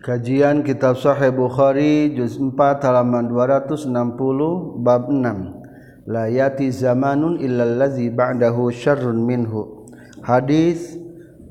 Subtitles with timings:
[0.00, 2.56] Kajian Kitab Sahih Bukhari juz 4
[2.88, 3.84] halaman 260
[4.80, 6.08] bab 6.
[6.08, 9.84] La yati zamanun illa allazi ba'dahu syarrun minhu.
[10.24, 10.96] Hadis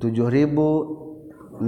[0.01, 1.61] 7068.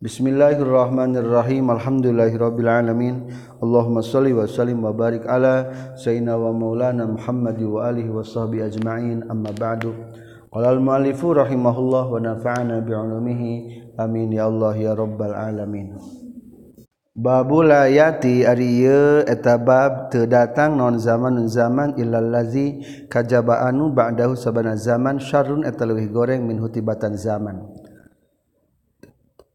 [0.00, 1.68] Bismillahirrahmanirrahim.
[1.68, 3.28] Alhamdulillahirabbil alamin.
[3.60, 5.68] Allahumma shalli wa sallim wa barik ala
[6.00, 9.28] sayyidina wa maulana Muhammad wa alihi wa sahbihi ajma'in.
[9.28, 10.13] Amma ba'du.
[10.54, 13.82] Qala al-mu'allifu rahimahullah wa nafa'ana bi'ulumihi.
[13.98, 15.98] Amin ya Allah ya rabbal alamin.
[17.10, 23.66] Babula yati ari ieu eta bab teu datang naon zaman nun zaman illal lazi kajaba
[23.66, 27.58] anu ba'dahu sabana zaman syarrun eta leuwih goreng min hutibatan zaman.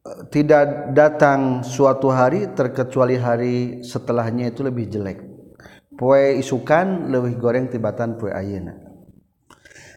[0.04, 3.56] Tidak datang suatu hari terkecuali hari
[3.88, 5.24] setelahnya itu lebih jelek.
[5.96, 8.89] Poe isukan leuwih goreng tibatan poe ayeuna.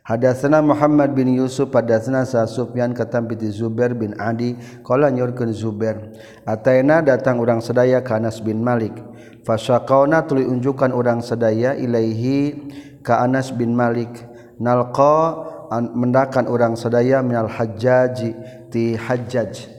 [0.02, 6.10] Hadatsana Muhammad bin Yusuf hadatsana Sa Sufyan katam bi Zubair bin Adi qala nyorkeun Zubair.
[6.42, 8.98] Ataina datang orang sedaya ka Anas bin Malik.
[9.46, 12.66] Fasyaqauna tuluy unjukan orang sedaya ilaihi
[13.06, 14.10] ka Anas bin Malik.
[14.58, 15.38] Nalqa
[15.94, 18.34] mendakan orang sedaya minal hajjaji
[18.74, 19.70] ti hajjaj.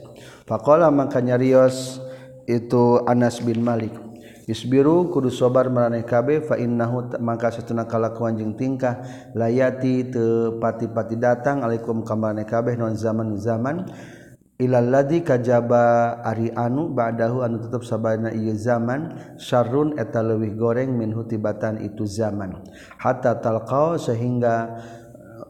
[0.48, 2.00] Faqala maka nyarios
[2.48, 4.03] itu Anas bin Malik
[4.44, 9.00] isbiru kudu sobar meraneh kabeh fa innahu mangka satuna kalakuan jeung tingkah
[9.32, 11.64] layati teu pati-pati datang.
[11.64, 13.88] Alaikum ka maraneh kabeh non zaman-zaman.
[14.54, 19.34] Ilal ladzi kajaba ari anu ba'dahu anu tetep sabana ieu zaman.
[19.34, 22.62] Syarrun eta leuwih goreng min hutibatan itu zaman.
[23.02, 24.78] Hatta talqau sehingga
[25.10, 25.46] eh,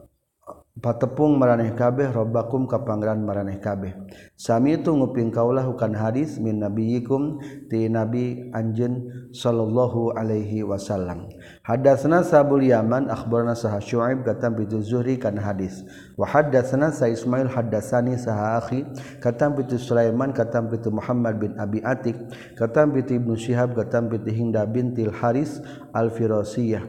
[0.81, 3.92] patepung maraneh kabeh robbakum ka pangeran maraneh kabeh.
[4.34, 7.38] Sami itu nguping kaulah bukan hadis min nabiyikum
[7.70, 11.30] ti nabi anjen sallallahu alaihi wasallam.
[11.62, 15.86] Hadatsna Sabul Yaman akhbarna saha Syuaib katam bi Zuhri kan hadis.
[16.18, 18.82] Wa hadatsna sa Ismail hadatsani saha akhi
[19.22, 22.18] katam bi Sulaiman katam bi Muhammad bin Abi Atik
[22.58, 25.62] katam bi Ibnu Syihab katam bi Hinda bintil Haris
[25.94, 26.82] Al-Firasiyah.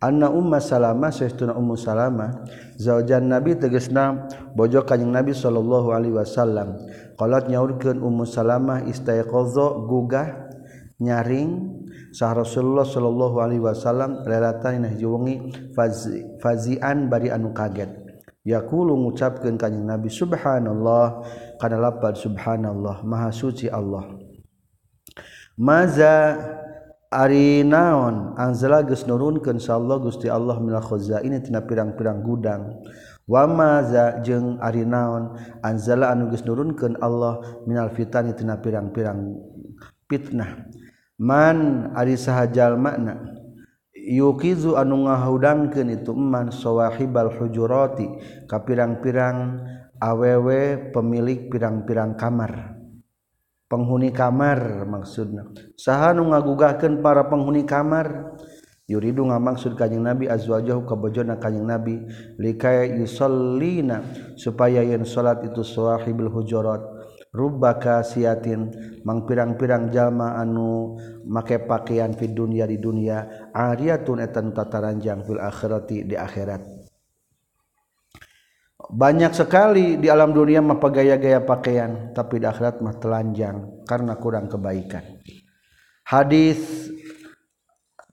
[0.00, 2.48] Anna Umma Salamah sayyiduna Ummu Salamah
[2.80, 4.24] zaujan Nabi tegasna
[4.56, 6.78] bojo Kanjeng Nabi Shallallahu Alaihi Wasallam.
[7.14, 10.28] Kolot nyaurkan Ummu Salamah istaiqadha gugah
[11.00, 11.80] nyaring.
[12.10, 15.52] Sah Rasulullah Shallallahu Alaihi Wasallam lelatan nah juwengi
[16.42, 17.90] fazian bari anu kaget.
[18.42, 21.22] Yakulu ngucapkeun Kanjeng Nabi subhanallah.
[21.60, 24.06] Kana lapar subhanallah maha suci Allah.
[25.60, 26.40] Maza
[27.10, 28.38] Ari naon?
[28.38, 32.86] Anzala geus nurunkeun sa Allah Gusti Allah mil khazaini tina pirang-pirang gudang.
[33.30, 35.38] wamaza jeung ari naon?
[35.62, 39.38] Anzala anuges nurunkeun Allah minal fitani tina pirang-pirang
[40.10, 40.66] fitnah.
[41.22, 43.38] Man ari sahajal makna
[44.00, 48.08] yukizu anu ngahudangkeun itu man sawahibal hujurati
[48.48, 49.62] ka pirang-pirang
[50.00, 52.80] awewe pemilik pirang-pirang kamar.
[53.70, 55.46] Penghuni kamar maksudna.
[55.78, 58.34] Saha nu ngagugahkeun para penghuni kamar?
[58.90, 62.02] Yuridu ngamaksud kanjing nabi azwajahu kabojona kanjing nabi
[62.42, 64.02] likaya yusallina
[64.34, 66.82] supaya yen salat itu sahibul hujurat.
[67.30, 68.74] Rubaka siatin
[69.06, 76.10] mang pirang-pirang jalma anu make pakaian fi dunya di dunia ariyatun etan tataranjang fil akhirati
[76.10, 76.58] di akhirat.
[78.90, 84.50] Banyak sekali di alam dunia mah gaya-gaya pakaian tapi di akhirat mah telanjang karena kurang
[84.50, 85.22] kebaikan.
[86.02, 86.90] Hadis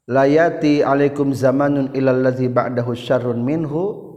[0.08, 4.08] layati alaikum zamanun ilal ladzi ba'dahu syarrun minhu.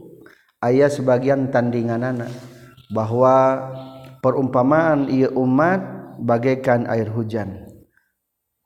[0.61, 2.29] Aya sebagian tandinganana
[2.93, 3.65] bahwa
[4.21, 5.81] perumpamaan ieu umat
[6.21, 7.65] bagaikan air hujan.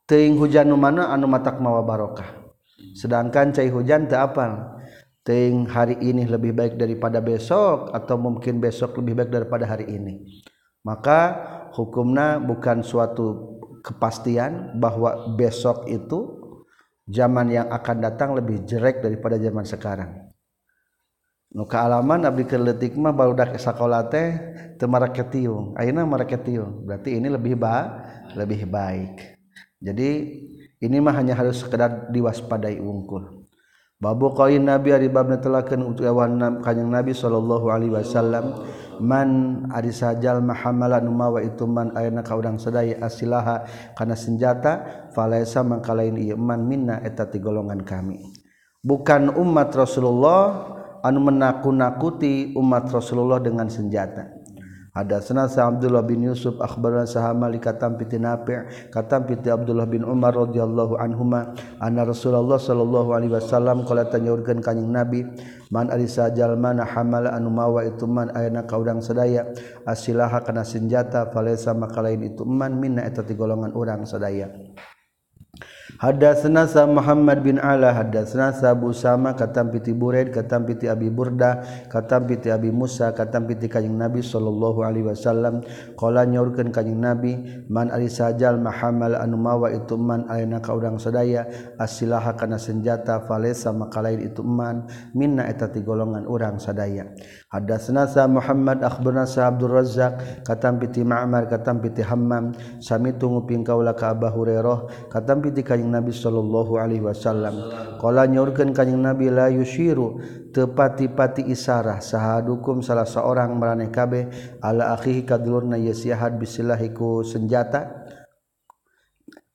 [0.03, 2.51] Teuing hujan nu mana anu matak mawa barokah.
[2.99, 4.75] Sedangkan cai hujan teu apal?
[5.25, 10.43] Hari ini lebih baik daripada besok atau mungkin besok lebih baik daripada hari ini?
[10.85, 11.19] Maka
[11.73, 16.44] hukumnya bukan suatu kepastian bahwa besok itu
[17.05, 20.11] zaman yang akan datang lebih jelek daripada zaman sekarang.
[21.55, 24.35] Nuka alaman abdi keletik mah barudak sekolah teh
[24.75, 28.03] teu ketiung ayeuna maraketiung, berarti ini lebih ba
[28.35, 29.39] lebih baik.
[29.79, 30.09] Jadi
[30.83, 33.34] ini mah hanya harus sekedar diwaspadai unggul.
[33.95, 38.67] Babu qain nabi ari babna telakeun ucapan kanjing Nabi sallallahu alaihi wasallam
[38.99, 43.63] man ari sajal mahamala nu mawa itu man ayana ka urang sadaya asilaha
[43.95, 48.19] kana senjata falaisa mangka lain ieu man minna eta ti golongan kami.
[48.83, 54.34] Bukan umat Rasulullah anu menakut-nakuti umat Rasulullah dengan senjata.
[54.95, 60.07] Hadatsana Sa Abdullah bin Yusuf akhbarana Sa Malik katam piti Nafi' katam piti Abdullah bin
[60.07, 61.51] Umar radhiyallahu anhuma
[61.83, 65.27] anna Rasulullah sallallahu alaihi wasallam qala tanyaurkeun ka Nabi
[65.67, 69.43] man ari sajalmana hamala anu mawa itu man ayana ka urang sadaya
[69.83, 74.47] asilaha kana senjata falaisa maka lain itu man minna eta ti golongan urang sadaya.
[75.95, 81.07] Hadatsna sa Muhammad bin Ala hadatsna sa Abu Sama katam piti Buraid katam piti Abi
[81.07, 85.63] Burda katam piti Abi Musa katam piti Kanjeng Nabi sallallahu alaihi wasallam.
[85.95, 87.39] Qala nyaurkeun Kanjeng Nabi
[87.71, 91.47] man ari sajal mahamal anu mawa itu man ayeuna ka urang sadaya
[91.79, 97.07] asilaha kana senjata falesa maka lain itu man minna eta ti golongan urang sadaya.
[97.55, 102.51] Hadatsna sa Muhammad akhbarna sa Abdul Razzaq katam piti Ma'mar katam piti Hammam
[102.83, 107.55] sami tunguping kaula ka Abu Hurairah katam piti Kanjeng Kanjeng Nabi Shallallahu Alaihi Wasallam.
[108.01, 110.17] Kalau nyurgen Kanjeng Nabi la yushiru.
[110.49, 114.31] Tepati-pati isarah sahadukum salah seorang meraneh kabe
[114.63, 118.07] ala akhihi kadulurna yasihad bisilahiku senjata.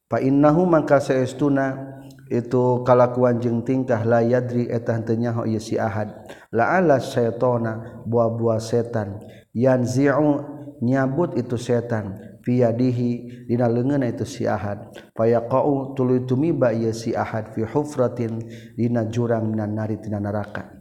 [0.06, 1.98] Fa innahu maka seestuna
[2.28, 6.14] itu kalakuan jeung tingkah la yadri eta teu nyaho ya ahad.
[6.54, 9.24] La ala syaitana buah-buah setan.
[9.56, 10.30] Yanzi'u
[10.84, 14.92] nyabut itu setan fiadihi dina leungeun itu si ahad.
[15.16, 18.42] Fayaqau tuluy tumiba ieu si ahad fi hufratin
[18.74, 20.80] dina jurang minan nari tina neraka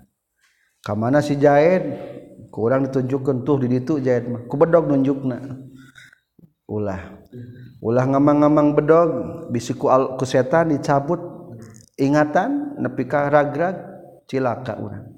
[0.83, 1.83] ka mana si Jaid
[2.49, 4.41] kurang ditunjukkeun tuh di ditu Jaid mah.
[4.49, 5.37] Ku bedog nunjukna.
[6.69, 7.21] Ulah.
[7.79, 9.09] Ulah ngamang-ngamang bedog
[9.53, 11.21] bisi ku, al, ku setan dicabut.
[11.99, 13.75] Ingatan nepi ka ragrag
[14.23, 15.08] cilaka urang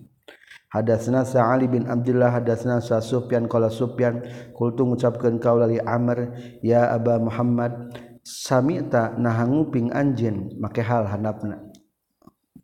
[0.72, 4.24] hadasna Ali bin Abdullah hadasna sa Sufyan qala Sufyan
[4.56, 6.32] qultu ngucapkeun kaula li Amr
[6.64, 7.92] ya Aba Muhammad
[8.24, 10.56] samita nahanguping anjeun?
[10.58, 11.72] Make hal handapna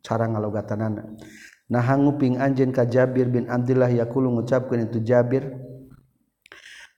[0.02, 1.04] cara ngalogatanana.
[1.68, 5.52] Nahanguping anjeun ka Jabir bin Abdullah yaqulu ngucapkeun itu Jabir.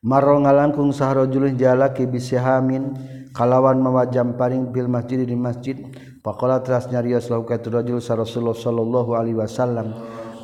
[0.00, 2.96] Marro ngalangkung sahrajulun jalaki bisihamin
[3.36, 5.76] kalawan mawajam paring bil masjid di masjid.
[6.24, 9.92] Faqala teras nyarios lauka rajul Rasulullah sallallahu alaihi wasallam.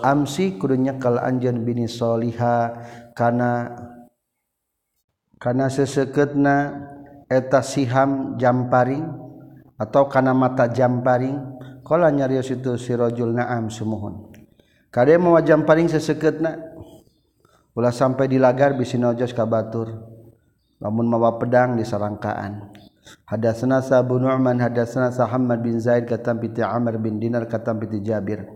[0.03, 2.77] amsi kudunya kal anjeun bini salihah
[3.17, 3.73] kana
[5.37, 6.87] kana seseketna
[7.29, 9.05] eta siham jamparing
[9.77, 11.57] atau kana mata jamparing.
[11.87, 14.35] Kala nyarios itu si rajul na'am sumuhun.
[14.91, 16.59] Kade mau jamparing seseketna
[17.79, 19.95] ulah sampai di lagar bisi nojos ka batur.
[20.83, 22.75] Lamun mawa pedang di sarangkaan.
[23.31, 28.51] Hadatsana Abu Nu'man hadatsana Muhammad bin Zaid katam piti Amr bin Dinar katam piti Jabir.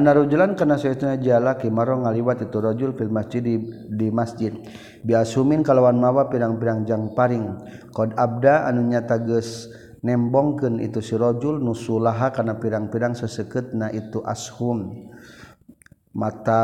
[0.00, 0.78] rujulan karena
[1.20, 3.60] jalaki maro ngaliwat itu rajul fil masjid di,
[3.92, 4.54] di masjid.
[5.04, 7.60] Biasumin kalawan mawa pirang-pirang jang paring.
[7.92, 9.68] Qad abda anu nyata geus
[10.00, 15.10] nembongkeun itu si rajul nusulaha kana pirang-pirang sesekeutna itu ashum.
[16.16, 16.62] Mata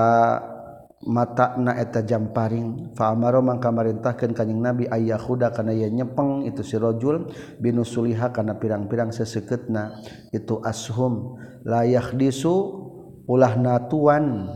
[1.04, 2.96] mata na eta jam paring.
[2.96, 7.28] Fa amaro mangka marintahkeun kanjing nabi ayyahuda kana ye nyepeng itu si rajul
[7.60, 10.00] binusuliha kana pirang-pirang sesekeutna
[10.32, 11.36] itu ashum.
[11.69, 12.88] La yahdisu
[13.28, 14.48] ulah natuan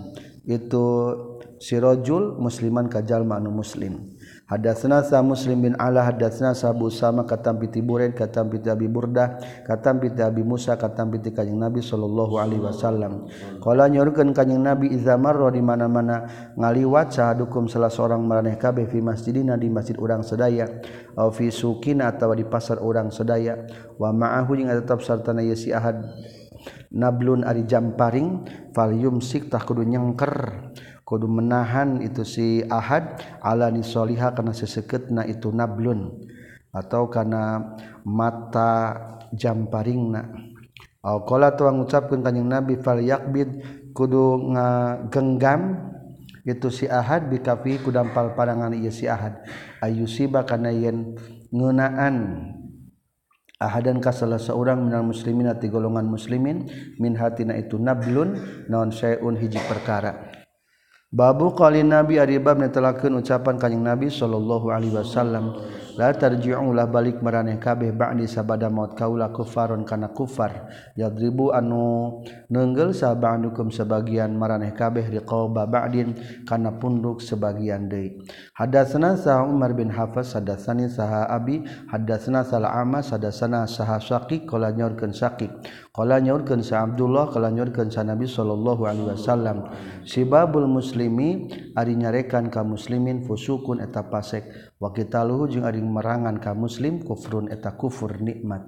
[0.49, 1.15] itu
[1.63, 4.11] sirojul musliman kajal manu muslim.
[4.43, 8.85] Hadatsna sa muslim bin ala hadatsna sa abu sama katam piti buren katam piti abi
[8.85, 13.31] burdah katam piti abi musa katam piti kanjing nabi sallallahu alaihi wasallam.
[13.63, 19.01] Qala nyorkeun kanjing nabi iza marra di mana-mana ngaliwat sahadukum salah seorang maraneh kabeh fi
[19.01, 20.69] masjidina di masjid urang sedaya
[21.17, 23.57] au fi sukina atawa di pasar urang sedaya
[23.97, 26.03] wa ma'ahu jeung tetap sarta na si ahad.
[26.93, 28.45] nablun ari jamparing
[28.77, 30.69] falyumsik tah kudu nyengker.
[31.03, 36.09] Kudu menahan itu si ahad ala nisoliha kana seseketna itu nablun.
[36.73, 38.97] Atau kana mata
[39.37, 40.53] jamparingna
[41.03, 43.59] Au qala tuang ngucapkeun kanjing Nabi fal yakbid
[43.91, 45.91] kudu ngagenggam
[46.47, 49.43] itu si ahad bikafi kudampal padangan ieu si ahad.
[49.83, 51.19] Ayusiba kana yen
[51.51, 52.17] ngeunaan.
[53.63, 56.67] ahadan ka salah seorang minal muslimin ati golongan muslimin?
[56.99, 60.43] Min hatina itu nablun naon syai'un hiji perkara.
[61.13, 65.61] Babu qali nabi ari bab netelakeun ucapan kanjing nabi sallallahu alaihi wasallam.
[65.99, 70.69] La tarji'u lah balik maraneh kabeh ba'di sabada maut kaula kufaron kana kufar.
[70.97, 76.17] Yadribu anu neunggel sabandukum sebagian maraneh kabeh riqaba ba'din
[76.49, 78.23] kana punduk sebagian deui.
[78.57, 84.73] Hadatsana sa Umar bin Hafs hadatsani saha Abi hadatsana sal Amas hadatsana saha Saqi qala
[84.73, 85.49] nyorkeun Saqi
[85.93, 89.69] qala nyorkeun sa Abdullah qala nyorkeun sa Nabi sallallahu alaihi wasallam.
[90.09, 96.59] Sibabul muslimi ari nyarekan ka muslimin fusukun eta pasek wakita luhu jeung ading merangan ka
[96.59, 98.67] muslim kufrun eta kufur nikmat.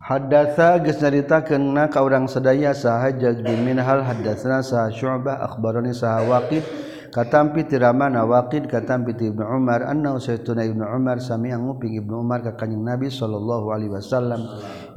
[0.00, 6.24] Hadatsa geus nyaritakeun ka urang sadaya saha Jaz bin Minhal hadatsana saha Syu'bah akhbarani saha
[6.28, 6.64] Waqid
[7.14, 12.42] katampi tiramana waqid katampi ti Ibnu Umar anna sayyiduna Ibnu Umar sami nguping Ibnu Umar
[12.42, 14.42] ka kanjing Nabi sallallahu alaihi wasallam.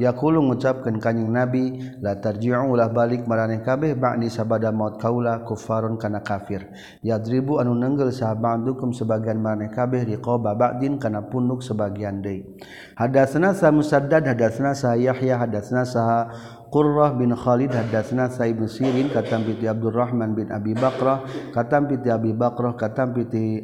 [0.01, 6.01] Yaqulu ngucapkeun kanjing Nabi la tarji'u ulah balik maraneh kabeh ba'di sabada maut kaula kufarun
[6.01, 6.65] kana kafir.
[7.05, 12.57] Yadribu anu nenggel sahabandukum sebagian maraneh kabeh riqaba ba'din kana punduk sebagian deui.
[12.97, 16.33] Hadatsna sa Musaddad hadatsna sa Yahya hadatsna sa
[16.67, 21.24] Qurrah bin Khalid hadatsna Sa'ib bin Sirin katam piti Abdurrahman bin Abi Bakrah
[21.55, 23.63] katam piti Abi Bakrah katam piti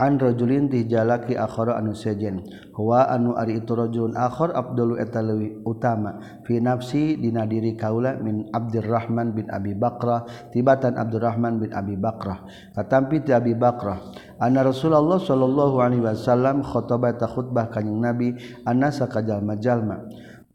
[0.00, 2.40] an rajulin ti jalaki akhara anu sejen.
[2.72, 6.40] Huwa anu ari itu rajulun akhar Abdul etalawi utama.
[6.48, 12.48] Fi nafsi dina diri kaula min Abdurrahman bin Abi Bakrah tibatan Abdurrahman bin Abi Bakrah.
[12.72, 14.00] Katam piti Abi Bakrah
[14.40, 20.08] anna Rasulullah sallallahu alaihi wasallam khotbah ta khutbah kanjing Nabi anasa kajal majalma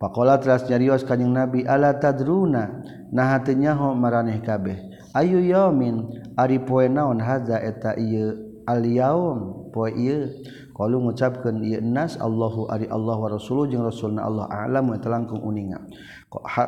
[0.03, 2.83] Pakola teras nyarios kanjeng Nabi ala tadruna
[3.15, 4.75] nah hatinyaho maraneh kabeh.
[5.15, 10.27] Ayu yaumin ari poe naon hadza eta ieu al yaum poe ieu.
[10.75, 15.39] Qalu ngucapkeun ieu nas Allahu ari Allah wa rasuluh jeung rasulna Allah a'lam wa talangkung
[15.39, 15.79] uninga.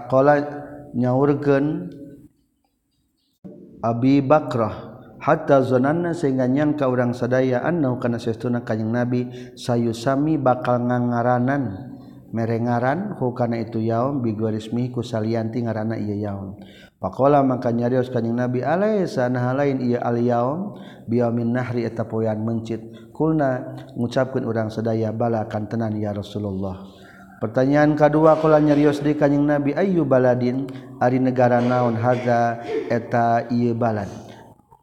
[0.08, 0.40] Qala
[0.96, 1.92] nyaurkeun
[3.84, 9.28] Abi Bakrah hatta zananna sehingga nyangka urang sadaya annahu kana sesuna kanjeng Nabi
[9.60, 11.95] sayusami bakal ngangaranan
[12.36, 16.60] merengaran hukana itu yaum bigorismi kusalianti ngaranna ieu yaum.
[17.00, 20.76] Pakola maka nyarios kanjing nabi alaisa nah lain ieu al yaum
[21.08, 22.84] biyamin nahri eta poean mencit.
[23.16, 26.84] Kulna ngucapkeun urang sadaya bala kan tenan ya rasulullah.
[27.40, 30.68] Pertanyaan kedua kala nyarios di kanjing nabi ayu baladin?
[31.00, 32.60] Ari negara naon haza
[32.92, 34.12] eta ieu balad.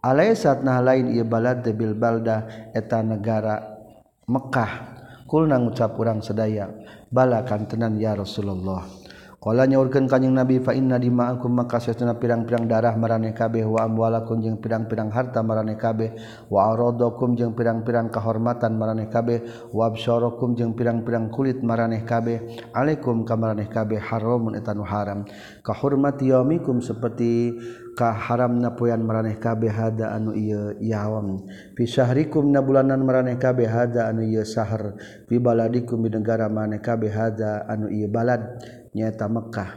[0.00, 3.76] Alaisa nah lain ieu balad debil balda eta negara
[4.24, 4.96] Mekkah.
[5.28, 6.68] Kulna ngucap urang sedaya
[7.12, 9.01] balakan tenan ya Rasulullah
[9.42, 14.38] Kala nyaurkeun kanjing Nabi fa inna dima'akum maka sesuna pirang-pirang darah marane kabeh wa amwalakum
[14.38, 16.14] jeung pirang-pirang harta marane kabeh
[16.46, 19.42] wa aradakum jeung pirang-pirang kehormatan marane kabeh
[19.74, 25.26] wa absyarakum jeung pirang-pirang kulit marane kabeh alaikum ka marane kabeh haramun eta nu haram.
[25.66, 27.58] Ka hurmati yaumikum seperti
[27.98, 33.66] ka haramna poyan maraneh kabeh hada anu ieu yawam fi syahrikum na bulanan maraneh kabeh
[33.66, 34.94] hada anu ieu sahar
[35.26, 38.81] fi baladikum di negara maraneh kabeh hada anu ieu balad.
[38.92, 39.70] nyata Mekkah.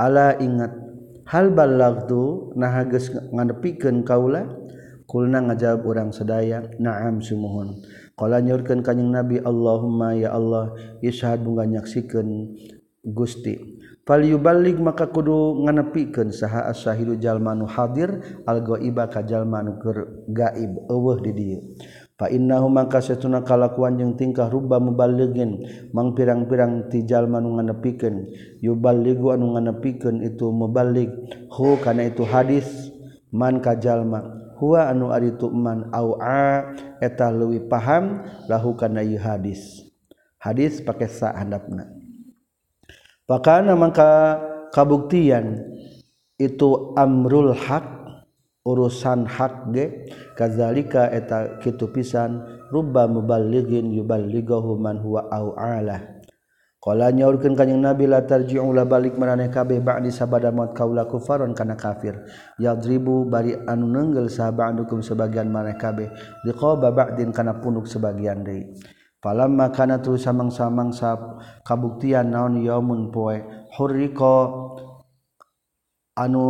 [0.00, 0.72] Allah ingat
[1.28, 4.46] hal balagdu nah ngadepikeun kaula?
[5.10, 7.82] Kulna ngajawab urang sedaya na'am sumuhun.
[8.14, 10.70] Qala nyurkeun kanjing nabi Allahumma ya Allah
[11.02, 12.54] ishad bunga nyaksikeun
[13.02, 13.80] Gusti.
[14.06, 19.82] Fal yuballig maka kudu nganepikeun saha asyahidu jalmanu hadir al ghaiba ka jalma nu
[20.30, 21.60] gaib eueuh di dieu.
[22.28, 25.64] innahu mangka setuna kalakuan jeung tingkah rubba mubaligin
[25.96, 28.28] mang pirang-pirang tijal nu nganepikeun
[28.60, 31.08] yuballighu anu nganepikeun itu muballig
[31.48, 32.92] hu kana itu hadis
[33.32, 39.00] man ka jalma huwa anu ari tu man au a eta leuwih paham lahu kana
[39.00, 39.88] ieu hadis.
[40.36, 41.88] Hadis pake sa handapna.
[43.24, 44.40] Pakana mangka
[44.72, 45.60] kabuktian
[46.40, 47.99] itu amrul haq
[48.66, 49.86] urusan hak ge
[50.36, 56.20] kazalika eta kitu pisan rubba muballighin yuballighu man huwa au ala
[56.80, 61.52] qala nyaurkeun kanjing nabi la tarji'u la balik maraneh kabeh ba'di sabada maut kaula kufaron
[61.52, 62.24] kana kafir.
[62.56, 66.08] Yadribu bari anu neunggel sahabandukum sebagian maraneh kabeh.
[66.48, 68.72] Liqaba ba'din kana punuk sebagian deui.
[69.20, 71.20] Falamma kana tu samang-samangsa
[71.68, 73.36] kabuktian naon yaumun poe
[73.76, 74.48] hurriqa
[76.16, 76.48] anu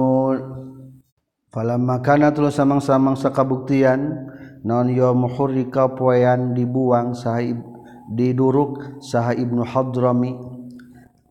[1.50, 4.30] Fala makana terus samang-samang sakabuktian
[4.62, 7.58] non yo muhurri poyan dibuang sahib
[8.06, 10.38] diduruk saha Ibnu Hadrami.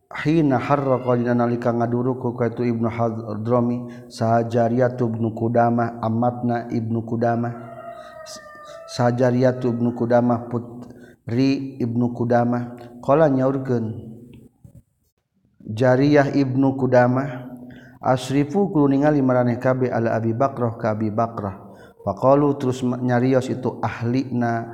[0.09, 7.05] Hina harraqa dina nalika ngaduruk ku itu Ibnu Hadrami saha Jariyatu Ibnu Kudama amatna Ibnu
[7.05, 7.53] Kudama
[8.89, 12.73] saha Jariyatu Ibnu Kudama putri Ibnu Kudama
[13.05, 13.85] qala nyaurkeun
[15.63, 17.53] Jariyah Ibnu Kudama
[17.99, 21.69] asrifu kudu ningali maraneh kabe ala Abi Bakrah ka Abi Bakrah.
[22.03, 24.65] Faqalu terus nyarios itu ahlina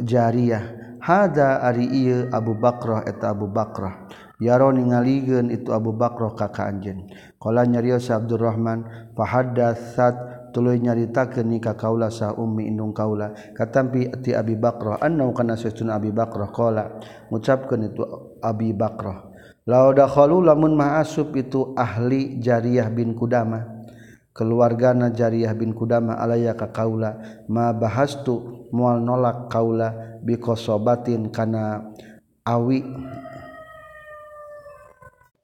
[0.00, 0.80] jariyah.
[1.00, 4.08] Hada ari ieu Abu Bakrah eta Abu Bakrah.
[4.40, 10.16] Yaro ningalikeun itu Abu Bakrah ka ka anjeun qala nyarios Abdurrahman fahaddatsat
[10.56, 13.36] tuluy nyaritakeun ni ka kaula sa ummi indung kaula.
[13.52, 16.48] Katampi ti Abi Bakrah annau kana sesuna Abi Bakrah?
[16.52, 16.84] Qala
[17.28, 18.02] ngucapkeun itu
[18.40, 19.29] Abi Bakrah.
[19.70, 23.86] laudakhulu lamun maasub itu ahli jariyah bin kudama.
[24.34, 27.46] Keluargana jariyah bin kudama alaya ka kaula.
[27.46, 31.94] Ma bahastu mual nolak kaula bikosobatin kana
[32.42, 32.82] awi.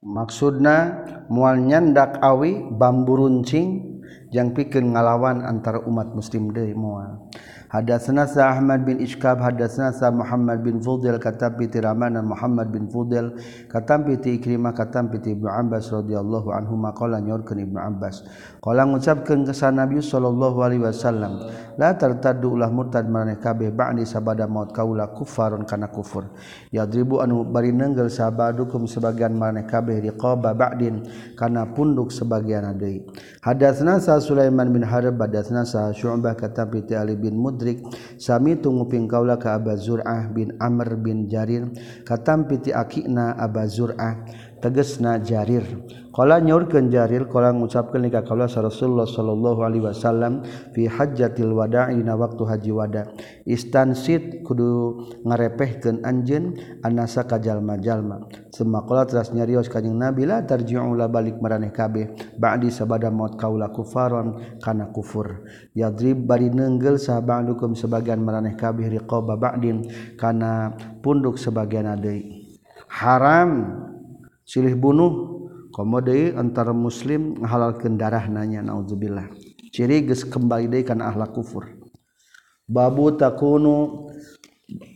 [0.02, 3.96] Maksudna mual nyandak awi bambu runcing
[4.34, 7.26] yang pikir ngalawan antara umat muslim deui mual
[7.70, 12.86] ada senasa Ahmad bin Ishkab hada senasa Muhammad bin Fudel kata piti Ramana Muhammad bin
[12.86, 13.34] Fudel
[13.66, 18.22] kata piti Ikrimah kata piti Ibnu Abbas radhiyallahu anhu maqala nyorkeun Ibnu Abbas
[18.62, 21.42] qala ngucapkeun kesan Nabi sallallahu alaihi wasallam
[21.74, 26.30] la tartaddu ulah murtad maraneh kabeh ba'di sabada maut kaula kufarun kana kufur.
[26.72, 31.02] Yadribu anu bari nenggel sabadukum sebagian maraneh kabeh riqaba ba'din
[31.34, 33.04] kana punduk sebagian deui
[33.42, 37.80] hadatsna sa Sulaiman bin Harb hadatsna sa Syu'bah kata piti Ali bin Mud mudrik
[38.20, 41.72] sami tunguping kaula ka Abazurah bin Amr bin Jarir
[42.04, 44.28] katam piti akina Abazurah.
[44.62, 52.16] tegesna jarirkola nyaurkan jarir ko ngucapkan nikah kalau Rasulullah Shallallahu Alaihi Wasallam fi hajjatil wadaina
[52.16, 53.02] waktu haji wada.
[53.44, 61.12] Istansit kudu ngarepehkan anjen anasa kajalma-jalma semua kola teras nyarios kajing Nabi la tarji'u la
[61.12, 62.16] balik maraneh kabeh.
[62.40, 65.44] Ba'di sabada maut kaula kufaron kana kufur.
[65.76, 69.84] Yadrib bari nenggel sahabandukum sebagian maraneh kabeh riqo ba'din
[70.16, 70.72] kana
[71.04, 72.48] punduk sebagian adai
[72.88, 73.92] haram.
[74.46, 75.12] silih bunuh
[75.74, 79.28] komode antara muslim halalkan darah nanya naudzubillah
[79.76, 81.68] ciri geus kembali deui kana ahlak kufur.
[82.64, 84.08] Babu takunu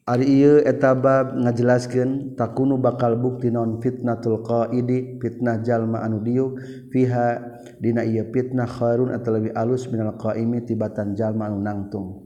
[0.08, 6.56] ari ieu eta bab ngajelaskeun takunu bakal bukti non fitnatul qaidi fitnah jalma anu diu
[6.90, 7.38] fiha
[7.78, 12.24] dina ieu fitnah khairun atau lebih alus minal qaimi tibatan jalma anu nangtung.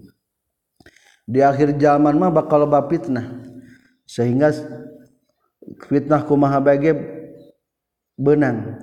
[1.26, 3.44] Di akhir zaman mah bakal loba fitnah
[4.06, 4.54] sehingga
[5.90, 7.13] fitnah kumaha bage
[8.18, 8.78] benang.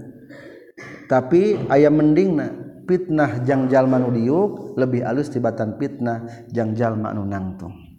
[1.07, 2.39] Tapi ayam mending
[2.87, 7.90] fitnah jangjal manudiuk lebih alus tibatan fitnah jangjal manu nangtung.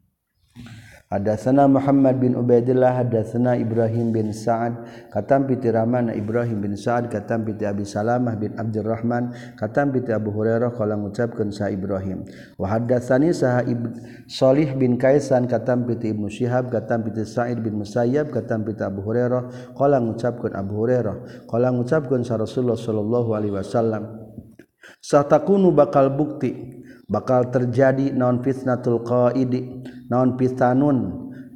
[1.13, 4.81] Hadatsana Muhammad bin Ubaidillah hadatsana Ibrahim bin Sa'ad
[5.13, 10.33] katam bi Tiramana Ibrahim bin Sa'ad katam bi Abi Salamah bin Abdurrahman katam bi Abu
[10.33, 12.25] Hurairah qala ngucapkeun sa Ibrahim.
[12.57, 13.61] Wa hadatsani saha
[14.25, 19.05] Salih bin Kaisan katam bi Ibnu Syihab katam bi Sa'id bin Musayyab katam bi Abu
[19.05, 24.17] Hurairah qala ngucapkeun Abu Hurairah qala ngucapkeun sa Rasulullah sallallahu alaihi wasallam
[25.05, 26.82] satakunu bakal bukti.
[27.09, 30.99] bakal terjadi naon fitnatul qaidi naon fitanun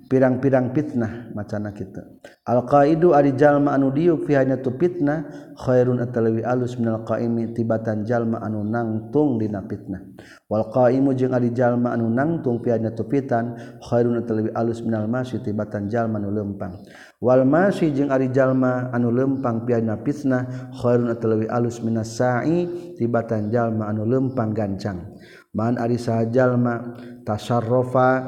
[0.06, 2.06] pirang-pirang fitnah macana kita
[2.46, 8.38] alqaidu ari jalma anu diuk fi tu fitnah khairun atalawi alus minal qaimi tibatan jalma
[8.44, 10.04] anu nangtung dina fitnah.
[10.46, 15.40] Wal qaimu jeung ari jalma anu nangtung fi tu fitan khairun atalawi alus minal masyi
[15.40, 16.76] tibatan jalma anu lempang.
[17.18, 23.48] Wal masyi jeung ari jalma anu lempang fi fitnah khairun atalawi alus minas sa'i tibatan
[23.48, 25.15] jalma anu lempang gancang.
[25.56, 28.20] man ari sajalma tasarrufa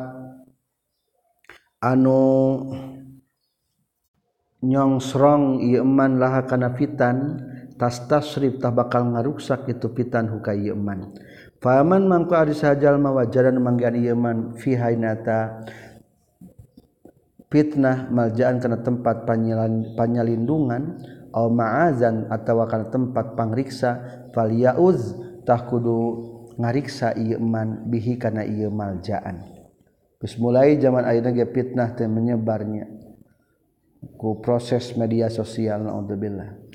[1.84, 2.24] anu
[4.64, 7.36] nyongsrong ieu man laha kana fitan
[7.76, 11.12] tas tasrib tah bakal ngaruksak itu fitan huka ieu man
[11.60, 15.68] faman mangko ari sajalma wajaran manggian ieu man fi hainata
[17.52, 21.00] fitnah maljaan kana tempat panyalan, panyalindungan
[21.32, 23.90] au ma'azan atawa kana tempat pangriksa
[24.32, 25.12] falyauz
[25.44, 29.46] tah kudu ngariksa Iman bihi karena ia maljaan.
[30.18, 32.90] Terus mulai zaman akhirnya dia fitnah dan menyebarnya
[34.18, 36.67] ku proses media sosial naudzubillah.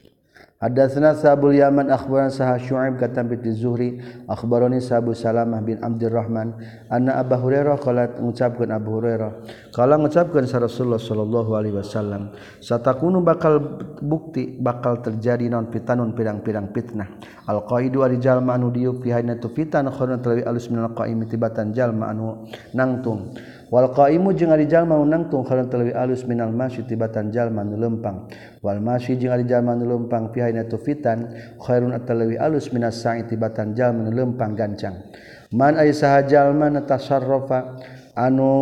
[0.63, 3.99] Hadatsna Sabul Yaman akhbaran Sah Syu'aib katam bi Zuhri
[4.31, 6.55] akhbarani Sabu Salamah bin Abdurrahman
[6.87, 9.43] anna Abu Hurairah qala ngucapkeun Abu Hurairah
[9.75, 12.31] kala ngucapkeun sa Rasulullah sallallahu alaihi wasallam
[12.63, 13.59] satakunu bakal
[13.99, 17.11] bukti bakal terjadi non fitanun pirang-pirang fitnah.
[17.43, 21.75] Al qaidu ari jalma anu diuk fi hainatu fitan khurun talawi alus minal qaimi tibatan
[21.75, 23.35] jalma anu nangtung.
[23.73, 28.29] Walqaimu jeung ari jalma unangtung khalan talawi alus minal masyi tibatan jalma nu lempang.
[28.61, 33.25] Wal masyi jeung ari jalma nu lempang fi haina tufitan khairun atalawi alus minas sa'i
[33.25, 35.09] tibatan jalma nu lempang gancang.
[35.49, 37.81] Man ay saha jalma natasarrafa
[38.13, 38.53] anu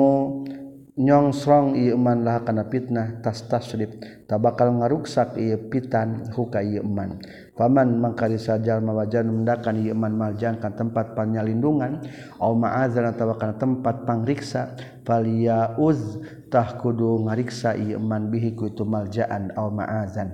[0.95, 3.95] nyongsrong ieu man laha kana fitnah tas tasrif
[4.27, 7.19] tabakal ngaruksak ieu pitan huka ieu man.
[7.55, 12.03] Paman mangkari sajal mawajan mendakan ieu man maljang ka tempat panyalindungan
[12.41, 19.67] au ma'azan atawa kana tempat pangriksa palia uztah kudu ngariksa iman bihiku itu maljaan aw
[19.69, 20.33] ma'azan.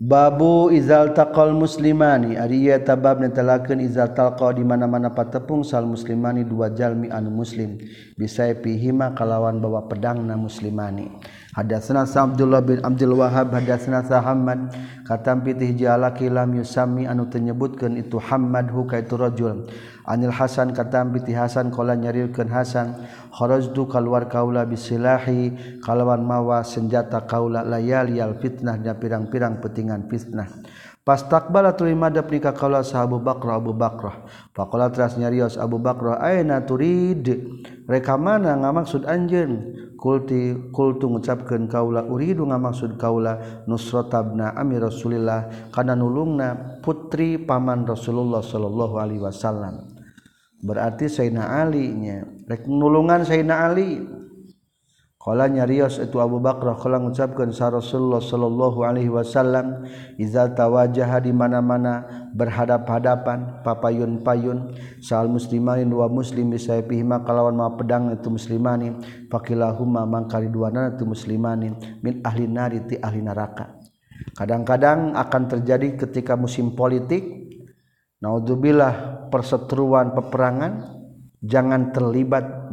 [0.00, 2.32] Babu izal taqal muslimani.
[2.40, 7.76] Ari ieu tabab netelakeun izal talqa di mana-mana patepung sal muslimani dua jalmi anu muslim.
[8.16, 11.12] Bisa pihima kalawan bawa pedangna muslimani.
[11.50, 14.70] Hadatsana Abdullah bin Abdul Wahhab hadatsana Hamad.
[15.02, 19.66] Katam pitih jalaki lam yusami anu tenyebutkeun itu Hamad hu ka itu rajul.
[20.06, 22.94] Anil Hasan katam pitih Hasan qala nyarilkeun Hasan
[23.34, 30.46] kharajtu kaluar kaula bisilahi kalawan mawa senjata kaula layali al fitnah nya pirang-pirang petingan fitnah.
[31.02, 34.22] Pastakbala tuli madab nikah kaula sahabu Bakrah Abu Bakrah.
[34.54, 37.26] Faqala teras nyarios Abu Bakrah aina turid?
[37.90, 39.80] Reka mana ngamaksud anjeun?
[40.00, 43.36] kulti kultu ngucapkeun kaula uridu ngamaksud kaula
[43.68, 49.92] Nusrat nusrotabna Amir rasulillah kana nulungna putri paman rasulullah sallallahu alaihi wasallam.
[50.64, 54.00] Berarti Sayyidina Ali nya rek nulungan Sayyidina Ali.
[55.20, 59.84] Kala nyarios itu Abu Bakrah kala mengucapkan sa Rasulullah sallallahu alaihi wasallam
[60.16, 64.72] iza tawajjaha di mana-mana berhadap-hadapan papayun-payun
[65.04, 68.96] sal muslimain wa muslim bisayfihima kalawan ma pedang itu muslimani
[69.28, 71.68] fakilahuma mangkali duana itu muslimani
[72.00, 73.76] min ahli nari ti ahli neraka.
[74.32, 77.28] Kadang-kadang akan terjadi ketika musim politik
[78.24, 80.96] naudzubillah perseteruan peperangan
[81.44, 82.72] jangan terlibat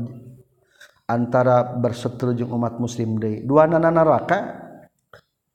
[1.07, 3.41] antara berseteru jeung umat muslim deui.
[3.47, 4.67] Dua nana neraka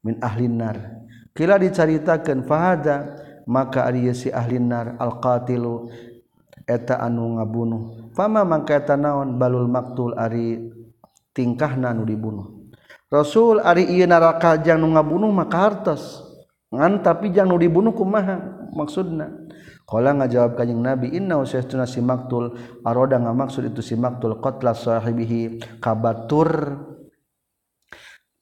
[0.02, 1.04] min ahlinar
[1.36, 5.92] kila dicaritakeun fahada maka ari si ahlinar alqatilu
[6.64, 8.10] eta anu ngabunuh.
[8.16, 10.72] Fama mangka eta naon balul maktul ari
[11.36, 12.62] tingkahna anu dibunuh.
[13.12, 16.24] Rasul Ari iya naraka nu ngabunuh maka hartos.
[16.72, 18.40] Ngan tapi jang nu dibunuh kumaha
[18.72, 19.41] maksudna?
[19.82, 22.54] Kala ngajawab kanjing Nabi inna usahtuna si maktul
[22.86, 26.80] aroda ngamaksud itu si maktul qatla sahibihi kabatur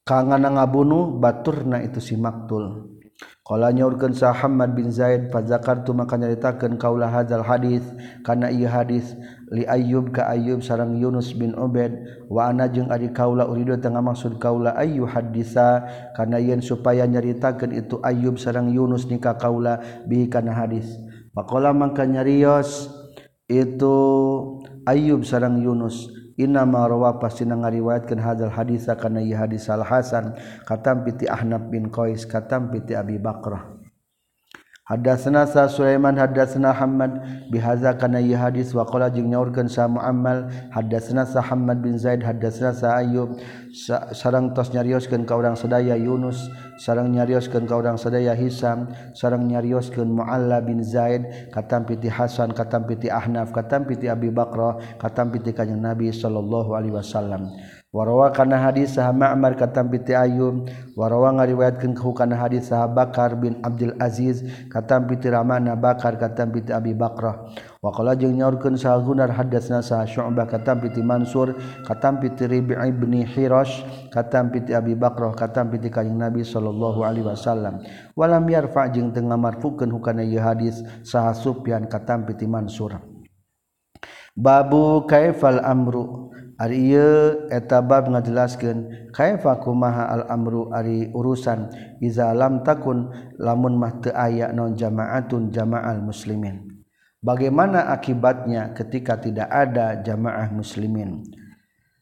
[0.04, 2.96] kangana ngabunuh baturna itu si maktul.
[3.50, 7.82] Kala nyaurkeun sa Muhammad bin Zaid fazakartu maka nyaritakeun kaula hadzal hadis
[8.22, 9.18] kana ieu hadis
[9.50, 11.98] li Ayyub ka Ayyub sareng Yunus bin Ubaid
[12.30, 15.82] wa ana jeung ari kaula urido teu ngamaksud kaula ayyu hadisa
[16.14, 20.86] kana yen supaya nyaritakeun itu Ayyub sareng Yunus nikah kaula bi kana hadis
[21.30, 22.90] Pakola mangka nyarios
[23.46, 23.96] itu
[24.82, 26.10] Ayub sarang Yunus.
[26.40, 31.68] Inna ma rawa pasti ngariwayatkeun hadzal haditsa kana ieu hadis Al Hasan katam piti Ahnab
[31.68, 33.79] bin Qais katam piti Abi Bakrah.
[34.90, 37.22] Hadatsana sa Sulaiman hadatsana Hamad.
[37.46, 40.50] Bihaza kana ieu hadis wa qala jeung nyaurkeun sa Muammal.
[40.74, 43.38] Hadatsana sa Hamad bin Zaid hadatsana sa Ayyub.
[44.10, 46.50] Sareng tos nyarioskeun ka urang sadaya Yunus.
[46.74, 48.90] Sareng nyarioskeun ka urang sadaya Hisam.
[49.14, 51.54] Sareng nyarioskeun Mualla bin Zaid.
[51.54, 56.74] Katampi ti Hasan katampi ti Ahnaf katampi ti Abi Bakrah katampi ti kanjeng Nabi sallallahu
[56.74, 57.46] alaihi wasallam.
[57.90, 60.70] warawa kana hadis sah Ma'mar katam piti Ayyub.
[60.94, 66.54] Warawa ngariwayatkeun ku kana hadis sah Bakar bin Abdul Aziz katam piti Ramana Bakar katam
[66.54, 67.50] piti Abi Bakrah.
[67.82, 72.78] Wa qala jeung nyaurkeun sah Gunar hadatsna sah Syu'bah katam piti Mansur katam piti Ribi'
[72.94, 73.82] bin Hirash
[74.14, 77.82] katam piti Abi Bakrah katam piti kanjing Nabi sallallahu alaihi wasallam.
[78.14, 83.02] Walam yarfa jeung teu ngamarfukeun hukana ieu hadis sah Sufyan katam piti Mansur.
[84.36, 86.30] Babu kaifal amru.
[86.60, 86.92] Ari
[87.48, 91.72] etabab ngajelaskan kafaku maha al-amru ari urusan
[92.04, 93.08] iza lam takun
[93.40, 96.68] lamun mah teu aya non jamaatun jamaal muslimin.
[97.24, 101.24] Bagaimana akibatnya ketika tidak ada jamaah muslimin?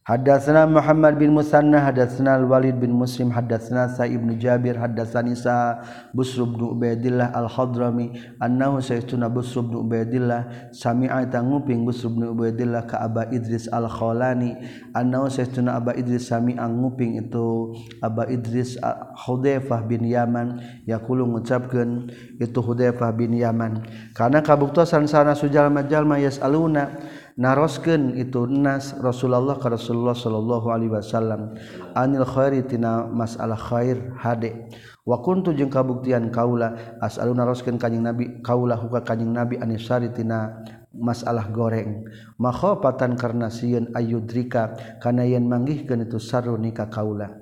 [0.09, 5.85] Hadatsana Muhammad bin Musanna hadatsana Al-Walid bin Muslim hadatsana Sa'ib bin Jabir hadatsani Sa
[6.17, 13.05] Busr bin Ubaidillah Al-Hadrami annahu sayyiduna Busr bin Ubaidillah sami'a tanguping Busr bin Ubaidillah ka
[13.05, 14.57] Aba Idris Al-Khalani.
[14.97, 18.81] Annahu sayyiduna Aba Idris sami'a nguping itu Aba Idris
[19.29, 20.57] Hudzaifah bin Yaman.
[20.89, 22.09] Yaqulu ngucapkeun
[22.41, 23.85] itu Hudzaifah bin Yaman.
[24.17, 26.97] Kana kabuktosan sana sujalma jalma yasaluna
[27.39, 31.55] naroskeun itu nas Rasulullah ka Rasulullah sallallahu alaihi wasallam
[31.95, 34.67] anil khairitina masalah khair hade.
[35.07, 41.47] Wa kuntu jeung kabuktian kaula as'alu naroskeun kanyeng nabi kaula huka kanyeng nabi anisaritina masalah
[41.49, 42.05] goreng.
[42.43, 47.39] Makhopatan karena sieun ayudrika kana yen manggihkeun itu saru nikah kaula.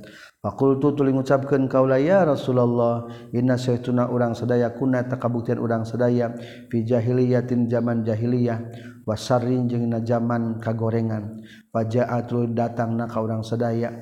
[0.47, 6.39] Fakultu tuling ucapkan kaulah ya Rasulullah Inna syaituna urang sedaya kuna takabuktian urang sedaya
[6.71, 8.95] Fi jahiliyatin zaman jahiliyah.
[9.07, 11.39] wasarin jeung najaman kagorengan.
[11.71, 13.95] Fajaatlu datang na ka urang sadaya.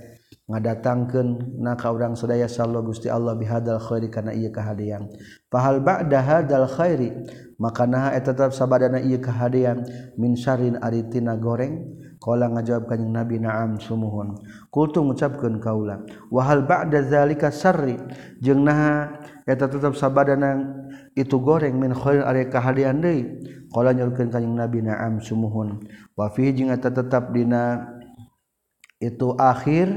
[0.44, 5.08] Ngadatangkeun na ka urang sadaya sallallahu Gusti Allah bihadal khairi kana ieu kahadean
[5.48, 7.16] fahal ba'da hadal khairi?
[7.56, 9.88] Maka naha eta tetap sabadana ieu kahadean
[10.20, 11.96] min syarrin aritina goreng?
[12.20, 14.36] Qala ngajawab kanjing nabi na'am sumuhun.
[14.68, 17.96] Kultu ngucapkeun kaula wa hal ba'da zalika sarri.
[18.44, 19.16] jeung naha
[19.48, 20.83] eta tetap sabadana
[21.14, 23.42] itu goreng min khair ari kahadian deui.
[23.70, 25.82] Qala nyurkeun kanjing nabi na'am sumuhun.
[26.14, 26.90] Wa fi jeung eta
[27.30, 27.90] dina.
[28.98, 29.90] Itu akhir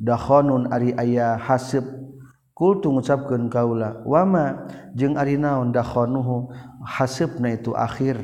[0.00, 1.84] dakhonun ari aya hasib.
[2.54, 6.54] Kultu ngucapkeun kaula wama jeung ari naon dakhonuhu
[6.86, 8.20] hasibna itu akhir.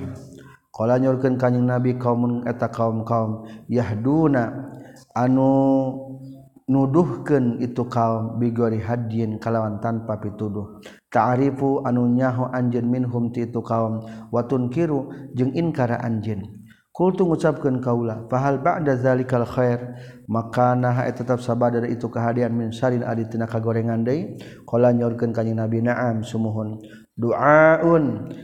[0.70, 4.70] Qala nyurkeun kanjing nabi kaum eta kaum-kaum yahduna.
[5.16, 5.50] Anu
[6.70, 10.78] nuduhkeun itu kaum bigori hadin kalawan tanpa pituduh.
[11.10, 16.62] ta'rifu anu nyaho anjeun minhum ti itu kaum wa tunkiru jeung inkara anjeun.
[16.90, 19.94] Kultu ngucapkeun kaula fahal ba'da zalikal khair?
[20.26, 24.36] Maka nah eta tetap sabada itu kehadian min sarin ari tina kagorengan deui.
[24.66, 26.82] Qala nyorkeun kanjing nabi na'am sumuhun.
[27.14, 28.34] Du'aun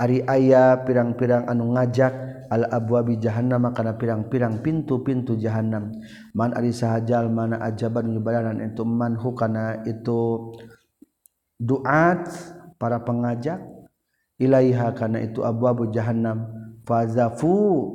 [0.00, 2.12] ari aya pirang-pirang anu ngajak
[2.50, 5.92] al abwabi jahannam kana pirang-pirang pintu-pintu jahannam.
[6.32, 10.50] Man ari sahajal mana ajaban nyubaranan itu man hukana itu
[11.60, 12.24] duat
[12.80, 13.60] para pengajak
[14.40, 16.48] ilaiha karena itu abu-abu jahannam.
[16.88, 17.92] Fazafu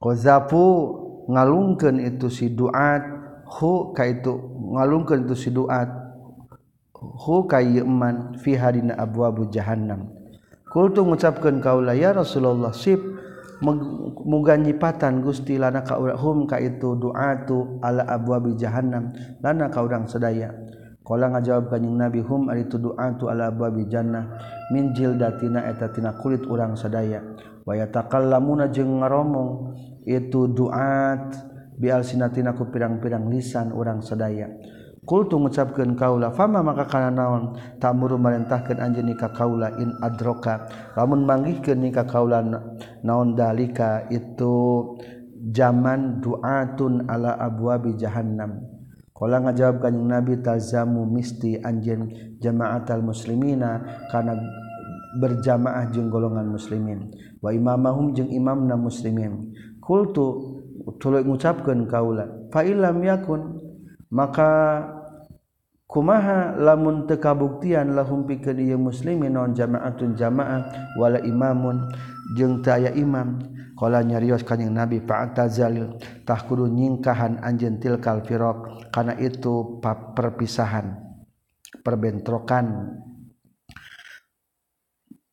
[0.00, 0.64] qazafu
[1.28, 3.04] ngalungkeun itu si duat.
[3.48, 4.32] Hu ka itu
[4.72, 5.92] ngalungkeun itu si duat.
[6.96, 10.08] Hu ka iman fi hadina abu-abu jahannam.
[10.68, 13.00] Kultu ngucapkeun kaula ya Rasulullah sip.
[13.58, 19.10] Muga nyipatan Gusti lana ka hum ka itu duatu ala abwabi jahannam.
[19.42, 20.06] Lana ka urang
[21.08, 24.28] Kala ngajawab kanjing Nabi hum ari tudu'atu ala babi jannah.
[24.68, 27.24] Min jildatina eta tina kulit urang sadaya.
[27.64, 29.72] Wa yatakallamuna jeung ngaromong
[30.04, 31.32] itu duat
[31.80, 34.52] bi alsinatina ku pirang-pirang lisan urang sadaya.
[35.08, 37.56] Kultu mengucapkan kaula fama maka kana naon?
[37.80, 40.68] Tamuru merintahkan anjeun ka kaula in adroka.
[40.92, 42.44] Lamun manggihkeun ka kaula
[43.00, 44.04] naon dalika?
[44.12, 45.00] Itu
[45.40, 48.77] zaman duatun ala abwabi jahannam.
[49.18, 52.06] Kala ngajawab kanjing Nabi talzamu misti anjen
[52.38, 53.82] jamaat al muslimina
[54.14, 54.38] karena
[55.18, 57.10] berjamaah jeung golongan muslimin.
[57.42, 59.50] Wa imamahum jeung imamna muslimin.
[59.82, 60.54] Kultu
[61.02, 63.58] tuluy ngucapkeun kaula fa illam yakun.
[64.14, 64.86] Maka
[65.90, 71.90] kumaha lamun teu kabuktian lahum pikeun ieu muslimin non jamaatun jamaah wala imamun?
[72.38, 73.57] Jeung teu aya imam.
[73.78, 79.78] Kala nyarios kanyang Nabi fa'tazalitah kudu nyingkahan anjeun tilkal firaq kana itu
[80.18, 80.98] perpisahan
[81.86, 82.98] perbentrokan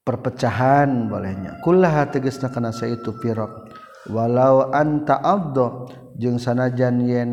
[0.06, 1.58] perpecahan bolehnya.
[1.66, 3.74] Kullaha tegasna kana saitu firaq.
[4.14, 7.30] Walau anta abdo jeung sanajan yen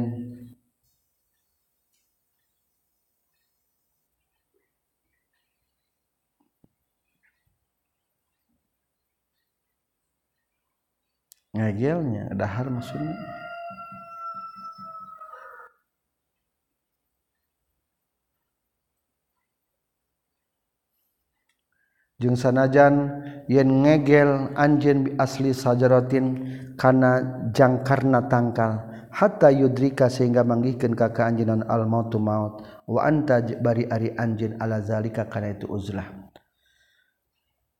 [11.53, 13.17] ngagelnya dahar maksudnya.
[22.23, 23.19] Jeung sanajan
[23.51, 26.47] yen ngegel anjeun bi asli sajaratin
[26.79, 28.79] kana jangkarna tangkal
[29.11, 34.55] hatta yudrika sehingga manggihkeun ka ka anjeunna al mautu maut wa anta bari ari anjeun
[34.62, 36.07] ala zalika kana itu uzlah.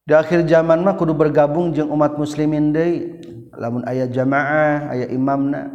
[0.03, 3.23] Di akhir zaman mah kudu bergabung jeung umat muslimin deui
[3.57, 5.69] lamun ayah jamaah ayah imamna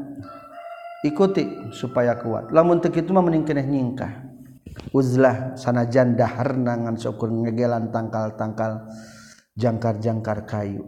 [1.05, 2.49] ikuti supaya kuat.
[2.49, 4.27] Lamun teu kitu mah mending keneh nyingkah.
[4.93, 8.87] Uzlah sanajan dahar nangan syukur ngegelan tangkal-tangkal
[9.57, 10.85] jangkar-jangkar kayu.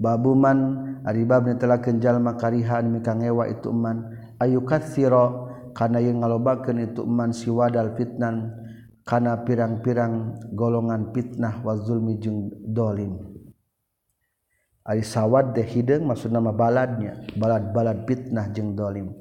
[0.00, 0.58] Babuman
[1.04, 4.16] ari bab netelakeun jalma karihan mika ngewa itu man.
[4.40, 8.56] Ayu katsira kana yang ngalobakeun itu man siwadal fitnan
[9.04, 13.29] kana pirang-pirang golongan fitnah wa zulmi jeung dolim.
[14.90, 19.14] Ari sawad teh hideung maksud nama baladnya balad-balad fitnah jeung dolim.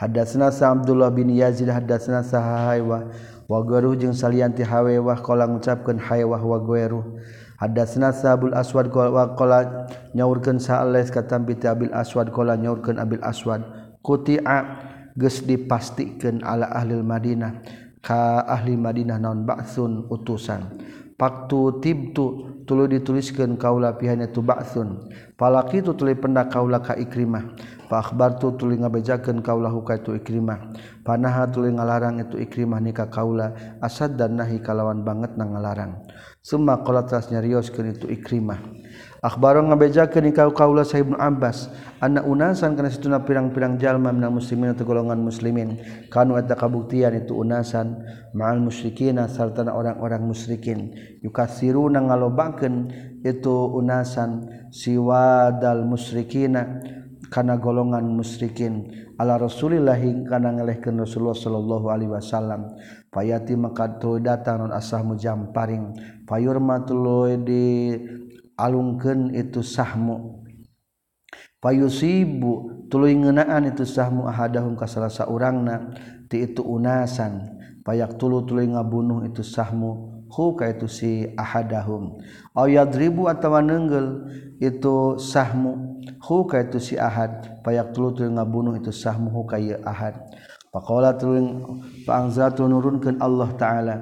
[0.00, 3.12] Hadatsna sa Abdullah bin Yazid hadatsna sa Haywa
[3.44, 7.20] wa gharuh jeung salianti Hawewah qala ngucapkeun Haywah wa gharuh
[7.60, 9.84] hadatsna sa Abul Aswad qala
[10.16, 13.60] nyaurkeun sa Alais katam bi Abil Aswad qala nyaurkeun Abil Aswad.
[14.00, 14.88] Quti'a
[15.20, 17.60] geus dipastikeun ala ahli Madinah
[18.00, 20.80] ka ahli Madinah naon ba'sun utusan.
[21.20, 25.04] Paktu tibtu tulu dituliskan kaula pihanya tu ba'thun.
[25.36, 27.60] Palaki tu tuli pendak kaula ka ikrimah.
[27.92, 30.72] Fa akhbartu tuli ngabejakeun kaula huka itu ikrimah.
[31.04, 33.52] Panaha tuli ngalarang itu ikrimah nikah kaula
[33.84, 36.00] asad dan nahi kalawan banget na ngalarang.
[36.40, 38.79] Summa qala tas nyarioskeun itu ikrimah.
[39.20, 41.68] Akbar ngabejakeun ka kaula sa Ibnu Abbas
[42.00, 45.76] anna unasan kana situna pirang-pirang jalma minal muslimin atau golongan muslimin.
[46.08, 48.00] Kanu eta kabuktian itu unasan.
[48.32, 50.96] Ma'al musyrikin sarta orang-orang musyrikin.
[51.20, 52.88] Yukasiruna ngalobangkeun
[53.20, 54.48] itu unasan.
[54.72, 56.80] Siwadal musyrikina
[57.28, 58.88] kana golongan musyrikin.
[59.20, 62.72] Ala Rasulillah kana ngelehkeun Rasulullah sallallahu alaihi wasallam.
[63.12, 65.98] Payati maka datang non asah mujamparing
[66.30, 67.64] payurma tuluy di
[68.60, 70.44] alungken itu sahmu.
[71.60, 75.92] Payusibu tulu ngenaan itu sahmu ahadahum ka salah saurangna
[76.28, 77.60] ti itu unasan.
[77.80, 82.20] Payak tulu tuluy ngabunuh itu sahmu hu ka itu si ahadahum.
[82.52, 84.28] Aw yadribu atawa nenggel
[84.60, 87.60] itu sahmu hu ka itu si ahad.
[87.64, 90.16] Payak tulu tuluy ngabunuh itu sahmu hu ka ahad.
[90.70, 91.44] Faqala tuluy
[92.06, 93.96] paangzatul nurunkeun Allah taala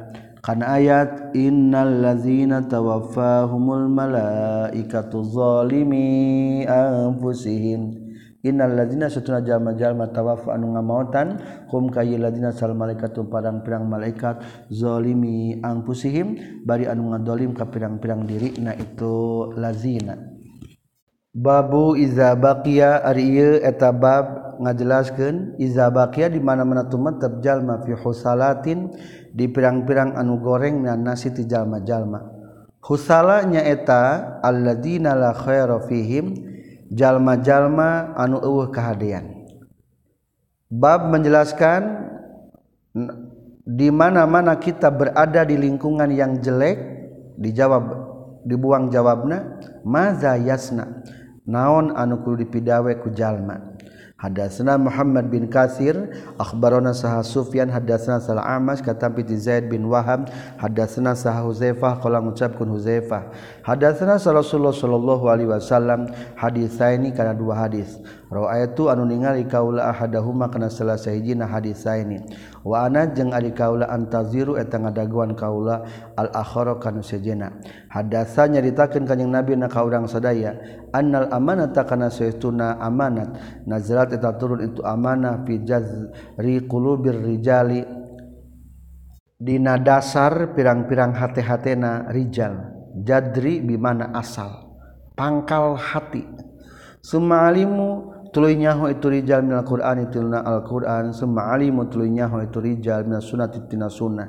[0.49, 7.93] Kana ayat innal ladzina tawaffahumul malaikatu zalimi anfusihim.
[8.41, 11.37] Innal ladzina satuna jalma-jalma tawaffa anu ngamautan
[11.69, 14.41] hum kayu ladzina sal malaikatu parang-pirang malaikat
[14.73, 20.38] zalimi anfusihim bari anu ngadolim ka pirang-pirang dirina itu lazina.
[21.39, 28.91] Babu eta bab etabab ngajelaskan izabakia dimana-mana tumetjallma fihusalatin
[29.31, 32.27] di pirang-pirang anu goreng dan nasi tijallma-jallma
[32.83, 36.35] husalanya eta alladzina la khairofihim
[36.91, 39.47] jalma-jalma anu eueuh kehadian
[40.67, 42.11] bab menjelaskan
[43.63, 46.83] di mana-mana kita berada di lingkungan yang jelek
[47.39, 48.09] dijawab
[48.49, 51.05] dibuang jawabna maza yasna.
[51.49, 53.79] naon anukul dipidawe kujallma
[54.19, 55.95] hadasna Muhammad bin Kasir
[56.43, 60.27] akhbarana saha Sufyan hadasna salah Amas kata piti Zaid bin Wahab
[60.59, 63.31] hadasna saha Huzaifah kalau mengucapkan Huzaifah.
[63.63, 70.53] Hadasna Rasulullah sallallahu alaihi wasallam hadis ini karena dua hadis Raaitu anu ningali kaula ahadahuma
[70.53, 72.21] kana salah sahijina hadisaini.
[72.61, 77.57] Wa ana jeung ari kaula antaziru eta ngadaguan kaula al akhara kana sejena
[77.89, 80.61] Hadasa nyaritakeun kanjing nabi na ka urang sadaya
[80.93, 83.33] annal amanata kana saytuna amanat.
[83.65, 87.81] Nazalat eta turun itu amanah fi jazri qulubir rijali.
[89.39, 92.75] Dina dasar pirang-pirang hate-hatena rijal.
[93.07, 94.51] Jadri bimana asal?
[95.15, 96.27] Pangkal hati.
[96.99, 103.65] Sumalimu tulunyahu itu rijal minal Qur'an tilna Al-Qur'an summa alimu tulunyahu itu rijal minal sunnati
[103.69, 104.29] tina sunnah.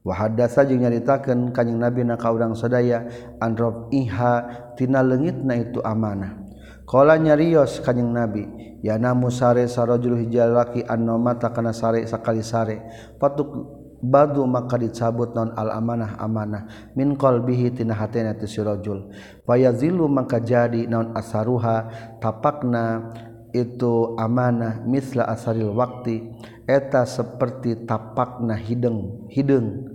[0.00, 3.04] Wa hadatsa jeung nyaritakeun kanjing Nabi na ka urang sadaya
[3.36, 6.40] anrob iha tina leungitna itu amanah.
[6.88, 8.48] Qala nyarios kanjing Nabi
[8.80, 12.80] yana musare sarajul hijal laki annoma takana sare sakali sare
[13.20, 16.96] patuk badu maka dicabut non al amanah amanah.
[16.96, 19.12] Min qalbihi tina hatena tu sirajul
[19.44, 21.92] fayazilu maka jadi non asaruha
[22.24, 23.12] tapakna
[23.52, 26.30] itu amanah misla asaril waktu
[26.66, 29.90] eta seperti tapakna hideng hideng.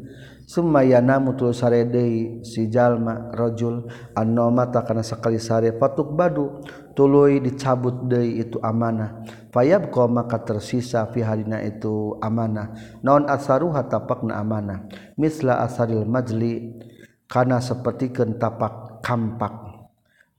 [0.46, 3.89] Sumaya namu tul saredei si jalma rajul.
[4.13, 6.62] Annomata takana sekali sare patuk badu.
[6.94, 9.26] Tuluy dicabut deui itu amanah.
[9.50, 12.78] Fayabqa maka tersisa fi harina itu amanah.
[13.02, 14.86] Naon asaruha tapakna amanah.
[15.18, 16.78] Misla asaril majli.
[17.26, 19.64] Kana sapertikeun tapak kampak.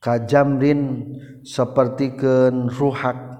[0.00, 3.36] kajamrin sepertiken ruhak.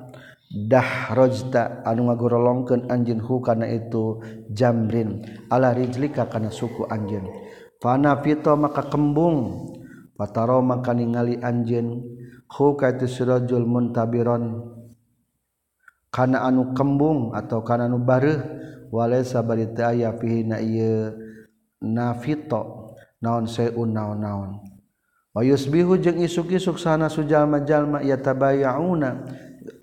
[0.46, 4.22] Dah rojta anu ngagorolongkeun anjeun hu kana itu
[4.54, 7.26] jamrin ala rijlika kana suku anjeun.
[7.82, 9.68] Fana fito maka kembung.
[10.16, 12.00] Pataro maka ningali anjeun.
[12.46, 14.70] Hu ka itu sirajul muntabiron.
[16.14, 18.40] Kana anu kembung atau kana anu bareuh.
[18.94, 21.10] Walaysa barita aya fihi na ieu
[21.82, 24.75] nafito naon seun naon-naon.
[25.36, 29.28] Wayusbihu jeung isuk-isuk sana sujalma-jalma ya tabayauna.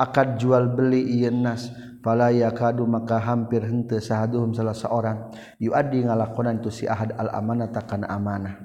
[0.02, 1.70] Akad jual beli ieun nas
[2.02, 5.30] fala yakadu maka hampir henteu sahaduhum salah seorang.
[5.62, 8.58] Yuaddi ngalakonan tu si ahad al amanata kana amanah.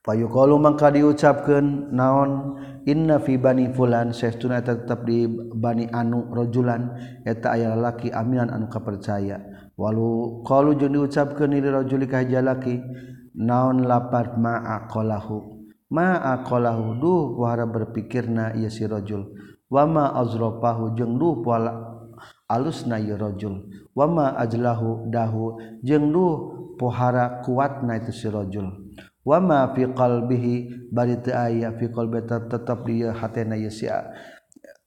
[0.00, 2.56] Fayuqalu mangka diucapkeun naon?
[2.88, 6.96] Inna fi bani fulan saestuna tetap tetep di bani anu rojulan
[7.28, 9.68] eta aya lalaki aminan anu kapercaya.
[9.76, 12.80] Walu qalu jeung diucapkeun li rojuli ka jalaki
[13.38, 19.32] naon lapat ma'aqalahu ma'aqalahu duh wahara berpikirna ieu si rajul.
[19.68, 21.68] Wama azrafahu jeung duh poal
[22.48, 23.68] alusna ieu rajul.
[23.92, 26.34] Wama ajlahu dahu jeung duh
[26.80, 28.68] pohara kuatna itu si rajul.
[29.24, 33.88] Wama fi qalbihi bari teu aya fi qalbi tetep di hatena ieu si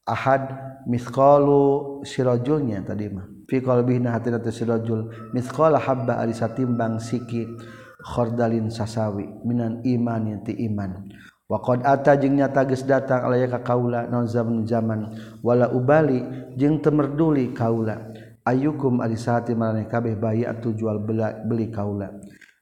[0.05, 0.43] ahad.
[0.89, 3.29] Misqalu sirajulnya tadi mah.
[3.45, 5.13] Fi qalbihi na hatena si rajul.
[5.29, 11.07] Misqala habba ari satimbang sikit khordalin sasawi minan iman ti iman.
[11.45, 15.13] Wa qad ata jeung nyata geus datang alaya ka kaula naon zaman zaman.
[15.43, 16.23] Wala ubali
[16.55, 18.11] jeung temerduli kaula.
[18.41, 20.97] Ayyukum ari saati maraneh kabeh bayatu jual
[21.45, 22.09] beli kaula.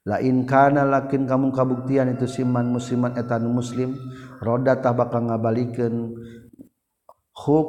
[0.10, 3.93] Lain kana lakin kamu kabuktian itu siman musliman etan muslim
[4.41, 6.17] roda tah bakal ngabalikeun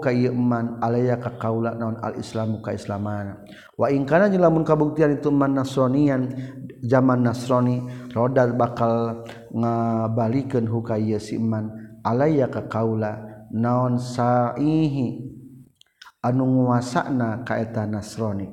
[0.03, 3.47] kayman aya ka kaula naon al-islamu kaislaman
[3.79, 6.27] wa ingkana lamun kabuktian itu man nasronian
[6.83, 9.23] zaman nasroni rodal bakal
[9.55, 11.71] ngabalikeun hukaya si man
[12.05, 15.27] alaya ka kaula naon saihi.
[16.21, 18.49] Anu nguasana kaeta nasroni.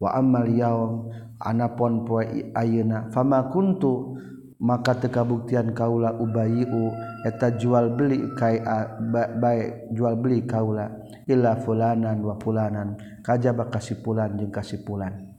[0.00, 2.24] Wa amal yaum anapon poe
[2.56, 4.16] ayeuna fama kuntu?
[4.60, 8.64] Maka teu kabuktian kaula ubayiu eta jual beli kai
[9.12, 10.88] baik jual beli kaula
[11.28, 12.96] illa fulanan wa fulanan.
[13.20, 15.36] Kajaba kasih pulan jeung kasih pulan.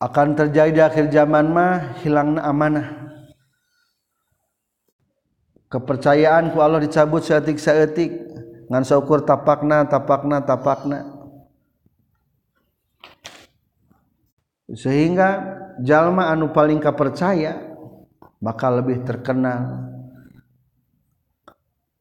[0.00, 2.88] Akan terjadi di akhir zaman mah hilangna amanah.
[5.68, 8.10] Kepercayaan ku Allah dicabut seetik seetik
[8.70, 11.08] ngan saukur tapakna tapakna tapakna.
[14.72, 15.28] Sehingga
[15.84, 17.73] jalma anu paling kapercaya
[18.44, 19.88] bakal lebih terkenal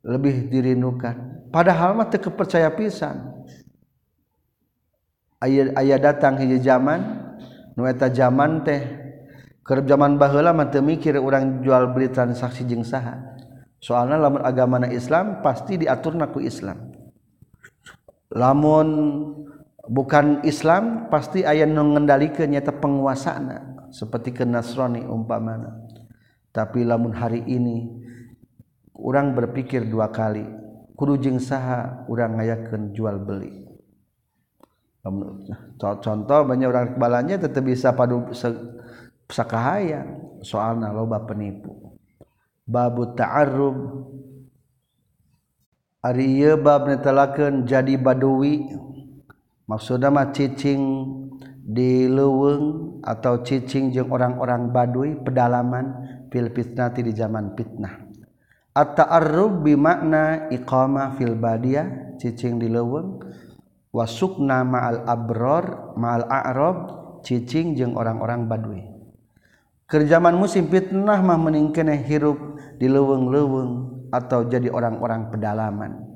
[0.04, 1.48] lebih dirindukan.
[1.48, 3.32] Padahal mah kepercaya pisan.
[5.40, 7.24] Aya ayah datang hiji zaman
[7.76, 8.84] nu eta zaman teh
[9.64, 13.34] keur zaman baheula mah teu mikir urang jual beli transaksi jeung saha
[13.84, 16.96] soalna lamun agamana Islam pasti diaturna ku Islam.
[18.32, 18.88] Lamun
[19.84, 25.83] bukan Islam pasti aya nu ngendalikeun nyaeta penguasana seperti ke Nasrani umpamana.
[26.54, 27.90] Tapi lamun hari ini
[28.94, 30.46] orang berpikir dua kali
[30.94, 33.66] kudu jeung saha urang ngayakeun jual beli.
[35.82, 38.32] Contoh banyak orang balanya tetap bisa padu
[39.28, 40.08] sakahaya.
[40.40, 42.00] Soalna loba penipu.
[42.64, 43.76] Babu ta'arrub.
[46.04, 48.68] Ari ieu bab netelakeun jadi badui
[49.72, 50.84] maksudna mah cicing
[51.64, 56.03] di leuweung atau cicing jeung orang-orang badui pedalaman
[56.34, 58.10] fil fitnati di zaman fitnah.
[58.74, 63.22] At-ta'arrub bi makna iqamah fil badiyah cicing di leuweung.
[63.94, 66.78] Wa sukna ma'al abror ma'al a'rab
[67.22, 68.82] cicing jeung orang-orang badui.
[69.86, 76.13] Kerjaman musim fitnah mah meningkeneh hirup di leuweung-leuweung atau jadi orang-orang pedalaman.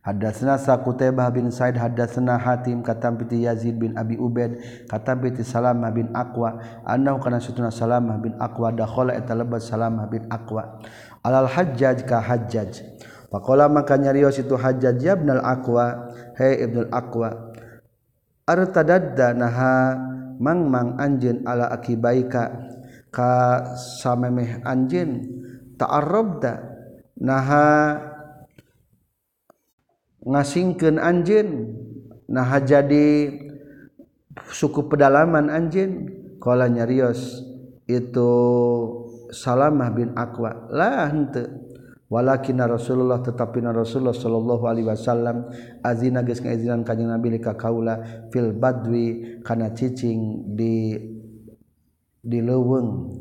[0.00, 4.56] Hadatsna Saqutaybah bin Said hadatsna Hatim katam piti Yazid bin Abi Ubaid
[4.88, 6.56] katam piti Salamah bin Aqwa.
[6.88, 10.80] Annahu kana satuna Salamah bin Aqwa dakhala eta lebat Salamah bin Aqwa.
[11.20, 12.80] Alal Hajjaj ka Hajjaj.
[13.28, 16.08] Faqala maka nyarios itu Hajjaj ya ibnul Aqwa
[16.40, 17.52] hey ibnul Aqwa
[18.50, 19.94] artadadda naha
[20.42, 22.50] mangmang anjeun ala akibaika
[23.14, 23.62] ka
[24.02, 25.38] samemeh anjeun?
[25.78, 26.52] Ta'arrabda
[27.20, 27.66] naha
[30.24, 31.48] ngasingkeun anjeun.
[32.30, 33.30] Nah jadi
[34.50, 35.92] suku pedalaman anjeun.
[36.40, 37.44] Qala nyarios.
[37.84, 38.30] Itu
[39.30, 40.70] Salamah bin Aqwa.
[40.72, 41.60] Lah henteu.
[42.10, 45.46] Walakin Rasulullah tetapi Rasulullah sallallahu alaihi wasallam.
[45.78, 50.98] Azina geus ngaizinan kanjeng Nabi ka kaula fil badwi kana cicing di
[52.18, 53.14] di leuweung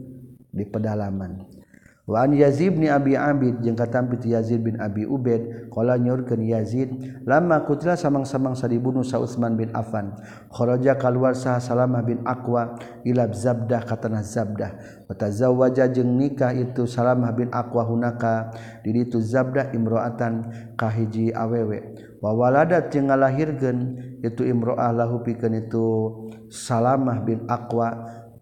[0.50, 1.49] di pedalaman.
[2.10, 6.89] Wan Yazid bin Abi Abid jeung katampi ti Yazid bin Abi Ubaid qala nyurkeun Yazid
[7.22, 10.18] lama kutila samang-samang sadibunuh sa Utsman bin Affan
[10.49, 15.05] kharaja kaluar saha Salamah bin Aqwa ila Zabdah katana Zabdah.
[15.05, 20.34] Wa tazawwaja jeung nikah itu Salamah bin Aqwa hunaka di ditu Zabdah imro'atan
[20.74, 21.93] ka hiji awewe.
[22.26, 23.78] Wa waladat jeung ngalahirkeun
[24.26, 25.86] itu imro'ah lahu pikeun itu
[26.49, 27.93] Salamah bin Aqwa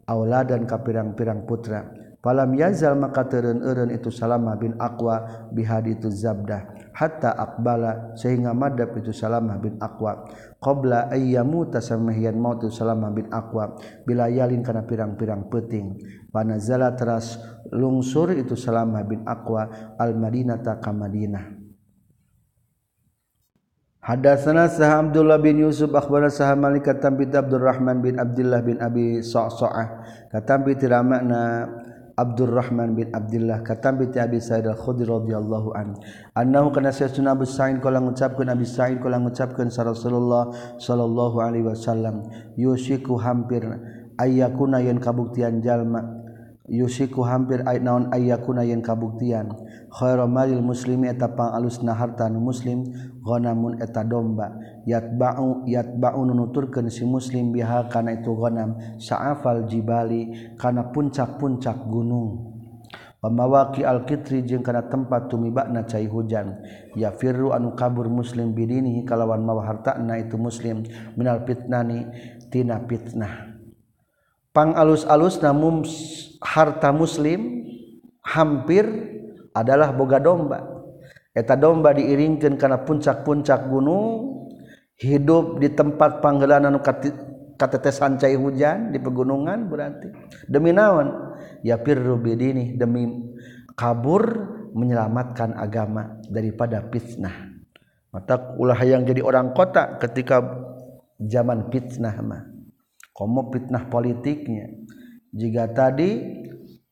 [0.08, 2.07] auladan ka pirang-pirang putra.
[2.28, 8.98] Falam yazal maka teureun-eureun itu Salamah bin Aqwa bihadi itu Zabdah hatta aqbala sehingga madab
[8.98, 10.26] itu Salamah bin Aqwa.
[10.58, 16.02] Qabla ayyamu tasamahiyan maut itu Salamah bin Aqwa bila yalin kana pirang-pirang peuting.
[16.34, 17.38] Panazala teras
[17.70, 21.70] lungsur itu Salamah bin Aqwa al Madinata ka Madinah.
[24.08, 29.20] Hadatsana Sah Abdullah bin Yusuf akhbarana Sah Malik katam bi Abdurrahman bin Abdullah bin Abi
[29.20, 29.88] Sa'sa'ah.
[30.32, 31.68] Katam bi tiramana
[32.18, 35.94] Abdurrahman bin Abdullah katambi ti Abi Sa'id al-Khudri radhiyallahu an.
[36.34, 40.50] Annahu kana sayyiduna Abu Sa'id kala ngucapkeun Abi Sa'id kala ngucapkeun sa Rasulullah
[40.82, 42.26] sallallahu alaihi wasallam
[42.58, 43.62] yusiku hampir
[44.18, 46.17] ayyakuna yen kabuktian jalma
[46.68, 48.36] Yusiku hampir ait naon aya
[48.68, 49.56] yen kabuktian.
[49.88, 52.84] Khoro malil muslimi eta pangalusna harta nu muslim
[53.24, 54.52] gonamun eta domba.
[54.84, 61.88] Yat bau yat bau nunuturkeun si muslim biha kana itu gonam sa'afal jibali kana puncak-puncak
[61.88, 62.52] gunung.
[63.24, 66.68] Pamawaki al-kitri jeung kana tempat tumibakna cai hujan.
[67.00, 70.84] Ya firru anu kabur muslim bidinihi kalawan mawa hartana itu muslim.
[71.16, 72.12] Minal fitnani
[72.52, 73.47] tina fitnah.
[74.74, 75.86] alus-alus namun
[76.42, 77.62] harta muslim
[78.26, 78.86] hampir
[79.54, 80.60] adalah boga domba.
[81.38, 84.50] Eta domba diiringkan karena puncak-puncak gunung
[84.98, 86.82] hidup di tempat panggelanan
[87.58, 90.10] katetesan cai hujan di pegunungan berarti.
[90.50, 91.38] Demi naon?
[91.62, 93.06] Ya firru bidini demi
[93.78, 94.26] kabur
[94.74, 97.62] menyelamatkan agama daripada fitnah.
[98.10, 100.42] Mata ulah yang jadi orang kota ketika
[101.22, 102.57] zaman fitnah mah.
[103.18, 104.70] Komo fitnah politiknya.
[105.34, 106.22] Jika tadi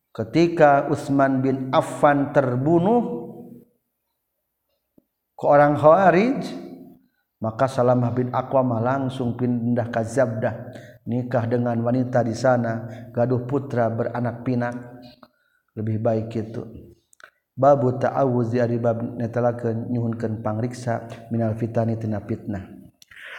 [0.09, 3.29] ketika Utsman bin Affan terbunuh
[5.37, 6.41] ke orang Khawarij
[7.45, 10.73] maka Salamah bin Aqwa langsung pindah ke Zabdah
[11.05, 14.73] nikah dengan wanita di sana gaduh putra beranak pinak.
[15.77, 16.63] Lebih baik itu.
[17.55, 22.74] Babu ta'awuz di bab netelakeun nyuhunkeun pangriksa minal fitani tina fitnah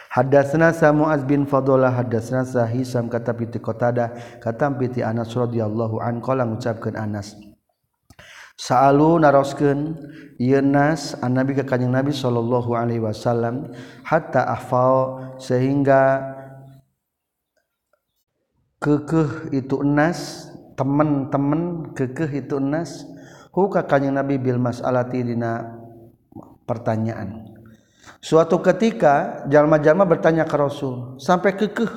[0.07, 5.99] Hadasna sa Muaz bin Fadlah hadasna sa Hisam kata piti Qatadah kata piti Anas radhiyallahu
[5.99, 7.35] an qala ngucapkeun Anas.
[8.57, 9.93] Sa'alu naroskeun
[10.41, 13.69] ieu nas an Nabi ka Kanjeng Nabi sallallahu alaihi wasallam
[14.01, 16.25] hatta afal sehingga
[18.81, 23.05] kekeh itu nas teman-teman kekeh itu nas
[23.53, 25.77] hu ka Kanjeng Nabi bil mas'alati dina
[26.65, 27.46] pertanyaan.
[28.19, 31.91] Suatu ketika jalma-jalma bertanya ke Rasul sampai kekeh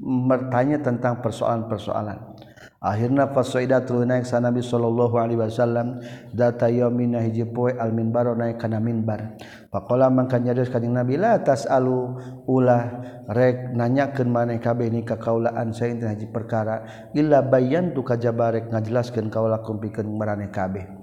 [0.00, 2.36] bertanya tentang persoalan-persoalan.
[2.76, 5.98] Akhirnya fasaidatul naik sa Nabi sallallahu alaihi wasallam
[6.30, 9.34] data yaumina hiji poe al minbar naik kana minbar.
[9.72, 12.84] Faqala mangka nyarios kanjing Nabi la tasalu ulah
[13.32, 19.64] rek nanyakeun maneh kabeh ni ka kaulaan hiji perkara illa bayan tu kajaba ngajelaskeun kaula
[19.64, 20.95] kumpikeun maraneh kabeh.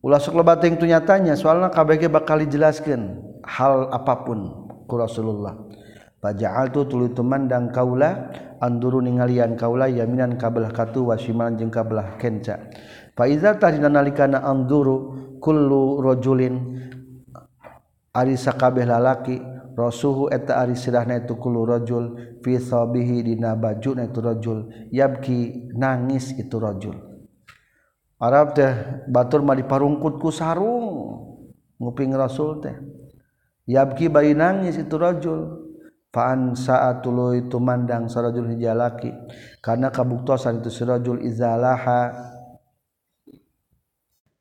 [0.00, 5.70] ulah sok lebat yang tunyatanya soalnya KBG bakal dijelaskan hal apapun ku Rasulullah
[6.20, 8.28] Paja'al tu tuluy tumandang kaula
[8.60, 12.68] anduru ningalian kaula yaminan kabelah katu wasimalan jeung kabelah kenca.
[13.16, 16.76] Fa iza tahdina nalikana anduru kullu rajulin
[18.12, 19.40] ari sakabeh lalaki
[19.72, 26.36] rasuhu eta ari sirahna itu kullu rajul fi sabihi dina bajuna itu rajul yabki nangis
[26.36, 27.09] itu rajul
[28.20, 31.24] Arab teh batur mah diparungkut ku sarung.
[31.80, 32.76] Nguping rasul teh.
[33.64, 35.72] Yabki bari nangis itu rajul.
[36.12, 39.08] Faan saat tulu itu mandang sarajul hijalaki.
[39.64, 42.12] Karena kabuktosan itu sirajul izalaha.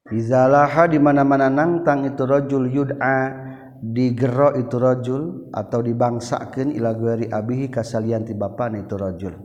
[0.09, 3.47] Izalaha di mana-mana nangtang itu rajul yud'a.
[3.79, 9.39] Digero itu rajul atau dibangsakeun ila gueri abihi kasalian ti bapana itu rajul.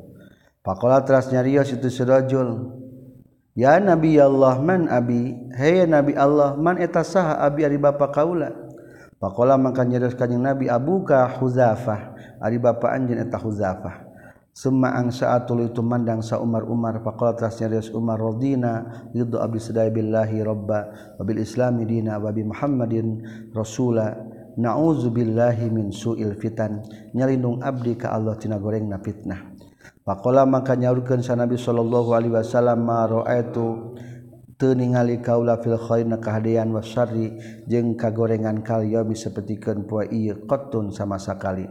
[0.59, 2.83] Pakola teras nyarios itu sirajul
[3.55, 5.35] ya nabi Allah man abi.
[5.55, 8.51] Hey nabi Allah man eta saha abi ari bapa kaula?
[9.23, 12.13] Pakola maka nyarios kanjing nabi abuka huzafah?
[12.43, 14.05] Ari bapa anjeun eta huzafah.
[14.55, 16.63] Summa angsaatul itu mandang sa Umar.
[16.63, 22.31] Umar faqala tas nyarios Umar radina ridho abi sadai billahi robba wabil islami dina wa
[22.31, 23.19] bi muhammadin
[23.51, 24.15] rasula
[24.55, 26.87] na'udzubillahi min su'il fitan.
[27.15, 29.54] Nyalindung abdi ka Allah tina goreng na fitnah.
[30.05, 33.97] Pakola maka nyaurkeun sanabi sallallahu alaihi wasallam ma raaitu
[34.61, 40.45] teu ningali kaula fil khair na kahadean wasyarri jeung kagorengan kal yaumi sapertikeun poe ieu
[40.45, 41.65] qattun sama sakali.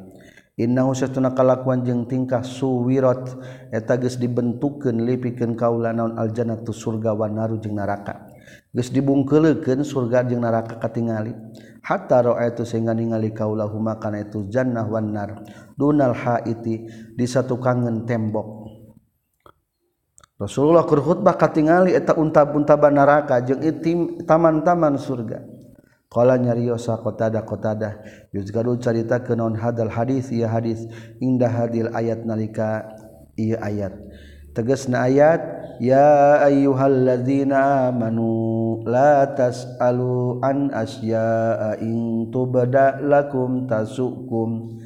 [0.57, 3.37] Innahu satuna kalakuan jeung tingkah suwirat
[3.69, 8.33] eta geus dibentukeun lipikeun kaula naon aljannatu surga wan naru jeung neraka.
[8.73, 11.37] Geus dibungkeuleukeun surga jeung neraka katingali.
[11.85, 15.45] Hatta raaitu sehingga ningali kaula huma kana itu jannah wan nar.
[15.77, 16.85] dunal Haiti
[17.17, 18.69] disatu kangen tembok.
[20.41, 25.39] Rasulullah kurkhutbah katingali eta unta-untaban neraka jeung itim taman-taman surga.
[26.13, 27.97] Kala nyariosa kotada kotada
[28.29, 30.29] Yuzgadu carita ke non hadal hadis?
[30.29, 30.85] Ia hadis
[31.17, 32.85] Indah hadil ayat nalika
[33.33, 33.97] ia ayat.
[34.53, 35.41] Tegesna ayat
[35.81, 44.82] Ya ayyuhalladzina amanu La tas'alu an asya'a in tubada lakum tasukum.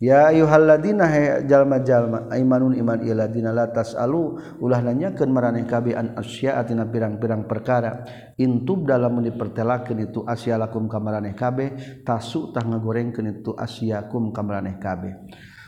[0.00, 7.44] Ya yuhalladina jalma-jalma imanun iman iladina latas alu ulah nanyakeun maraneh kabeh an asya'a pirang-pirang
[7.44, 8.08] perkara.
[8.40, 14.80] Intub dalam dipertelakeun itu asya lakum kamaraneh kabe kabeh tasu tah ngagorengkeun itu asyakum kamaraneh
[14.80, 15.12] kabeh.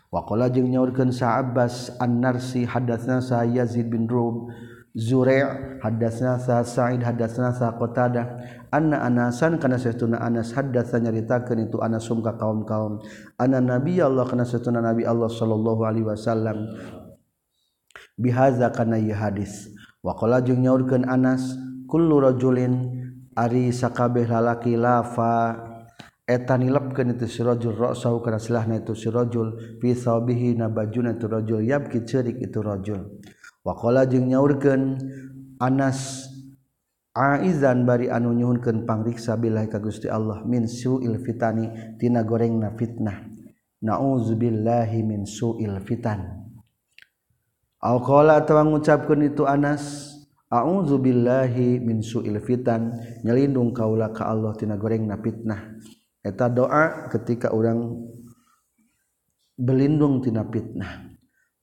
[0.09, 4.49] Wa qala jeung nyaurkeun sa Abbas an-Narsi hadatsna sa Yazid bin rum
[4.93, 8.62] Zure' hadatsna sa Sa'id hadatsna sa Qatadah.
[8.73, 13.05] anna anasan kana saytuna anas haddatsa nyaritakeun itu anas sungka kaum-kaum.
[13.37, 16.73] Anna nabi Allah kana saytuna nabi Allah sallallahu alaihi wasallam.
[18.17, 19.69] Bihaza kana ieu hadis.
[20.01, 21.53] Wa qala jeung nyaurkeun anas
[21.85, 22.97] kullu rajulin
[23.37, 25.69] ari sakabeh lalaki lafa.
[26.25, 29.77] Eta nilepkeun itu si rajul ra'sahu kana silahna itu si rajul.
[29.77, 33.21] Fi thawbihi nabajuna itu rajul yabki ceurik itu rajul.
[33.61, 34.97] Wa qala jeung nyaurkeun
[35.61, 36.31] anas
[37.13, 41.69] Aizan bari anu nyuhunkeun pangriksa billahi ka Gusti Allah min suil fitani
[42.01, 43.29] tina gorengna fitnah.
[43.85, 46.25] Nauzubillahi min suil fitan.
[47.83, 50.15] Au qala atawa ngucapkeun itu Anas,
[50.49, 55.77] auzubillahi min suil fitan, nyelindung kaula ka Allah tina gorengna fitnah.
[56.23, 57.93] Eta doa ketika orang
[59.53, 61.12] berlindung tina fitnah.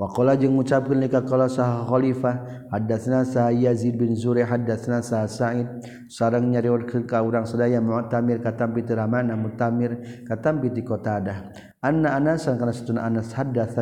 [0.01, 5.69] Wakola jeung ngucapkeun lika qala sah khalifah hadatsna sa Yazid bin Zurih hadatsna sa Sa'id.
[6.09, 11.53] Sareng nyariwatkeun ka urang sadaya Mu'tamir katampi teu ramana Mu'tamir katampi ti Qatadah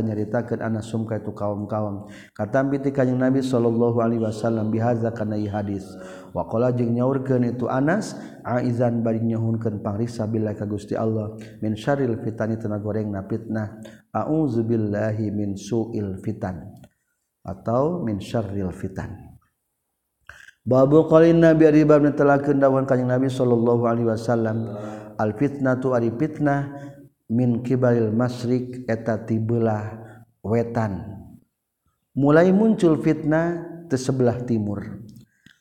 [0.06, 5.82] nyaritakan anak sumka itu kaum-kawam katampitik kanjing Nabi Shallallahu Alaihi Wasallam bihaza karena hadis.
[6.30, 8.14] Wakola jeung nyaurkan itu Anas
[8.46, 13.82] aizan bari nyahunkan pangriksa bila ka Gusti Allah min syaril fitani tena goreng na fitnah
[14.14, 16.70] a'udzubillahi min su'il fitan.
[17.42, 19.10] Atau min syarril fitan.
[20.62, 24.70] Babu qalin Nabi ari bab netelakeun dawuhan kanjing Nabi sallallahu alaihi wasallam
[25.18, 26.87] al fitnatu ari fitnah
[27.28, 30.00] min kibalil masrik eta tibelah
[30.40, 31.20] wetan.
[32.18, 35.08] Mulai muncul fitnah di sebelah timur.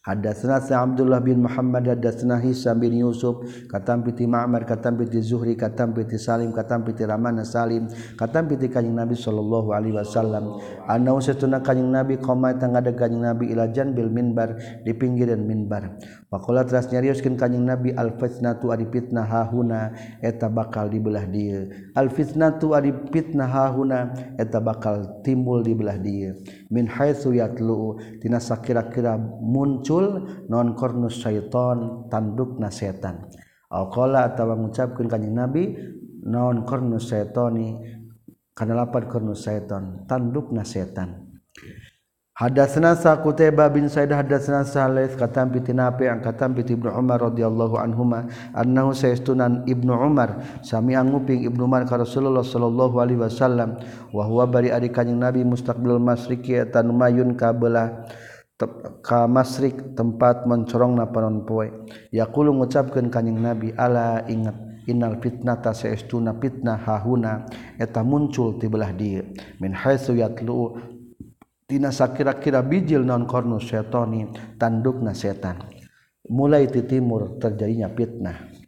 [0.07, 5.91] Hadatsana Abdullah bin Muhammad hadatsana Hisam bin Yusuf katam piti Ma'mar katam piti Zuhri katam
[5.91, 10.63] piti Salim katam piti Ramana Salim katam piti Kanjeng Nabi sallallahu alaihi wasallam.
[10.88, 14.55] Anna usatuna Kanjeng Nabi qoma tangada Kanjeng Nabi ila janbil minbar
[14.88, 15.99] di pinggiran minbar.
[16.28, 21.72] Pakola teras nyariuskeun kanjing Nabi al fitnatu adi fitnah hahuna eta bakal dibelah dia.
[21.96, 26.36] Al fitnatu adi fitnah hahuna eta bakal timbul dibelah dia.
[26.68, 33.32] Min haitsu yatlu tina sakira-kira muncul non kornus syaiton tandukna setan.
[33.72, 35.80] Alqala atawa ngucapkeun kanjing Nabi
[36.28, 37.80] non kornus syaitoni
[38.52, 41.27] kana lapan kornus syaiton tandukna setan.
[42.38, 47.18] Hadatsna sa Qutaiba bin Sa'id hadatsna Salih katam bi Tinapi ang katam bi Ibnu Umar
[47.18, 53.82] radhiyallahu anhuma annahu saystunan Ibnu Umar sami anguping Ibnu Umar ka Rasulullah sallallahu alaihi wasallam
[54.14, 58.06] wa huwa bari ari kanjing Nabi mustaqbil masriki tan mayun ka belah
[59.02, 66.38] ka masrik tempat mencorongna panon poe yaqulu ngucapkeun kanjing Nabi ala ingat innal fitnata saistuna
[66.38, 67.50] fitnah hahuna
[67.82, 69.26] eta muncul ti belah dieu
[69.58, 70.78] min haitsu yatlu
[71.68, 75.59] tina sakira-kira bijil non kornus setoni tandukna setan.
[76.32, 78.68] Mulai ti timur terjadinya fitnah.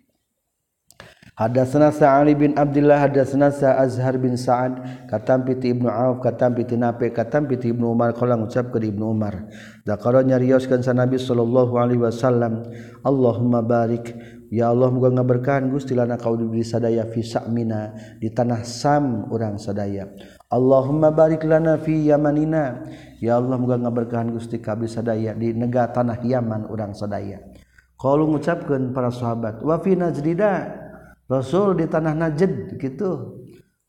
[1.40, 7.16] Hadatsana Sa'ali bin Abdullah hadatsana Sa'azhar bin Sa'ad katampi ti Ibnu Auf katampi ti Nafi
[7.16, 9.48] katampi ti Ibnu Umar qala ngucap ke Ibnu Umar
[9.88, 12.68] zakara nyarioskeun sa Nabi sallallahu alaihi wasallam
[13.08, 14.12] Allahumma barik
[14.52, 19.56] ya Allah muga ngaberkahan Gusti lana kau diberi sadaya fi sa'mina di tanah Sam urang
[19.56, 20.12] sadaya
[20.50, 22.82] Allahumma barik lana fi Yamanina.
[23.22, 27.38] Ya Allah moga ngaberkahan Gusti kabeh sadaya di negara tanah Yaman urang sadaya.
[28.00, 30.74] Kalau mengucapkan para sahabat wa fi Najdida?
[31.30, 33.38] Rasul di tanah Najd gitu.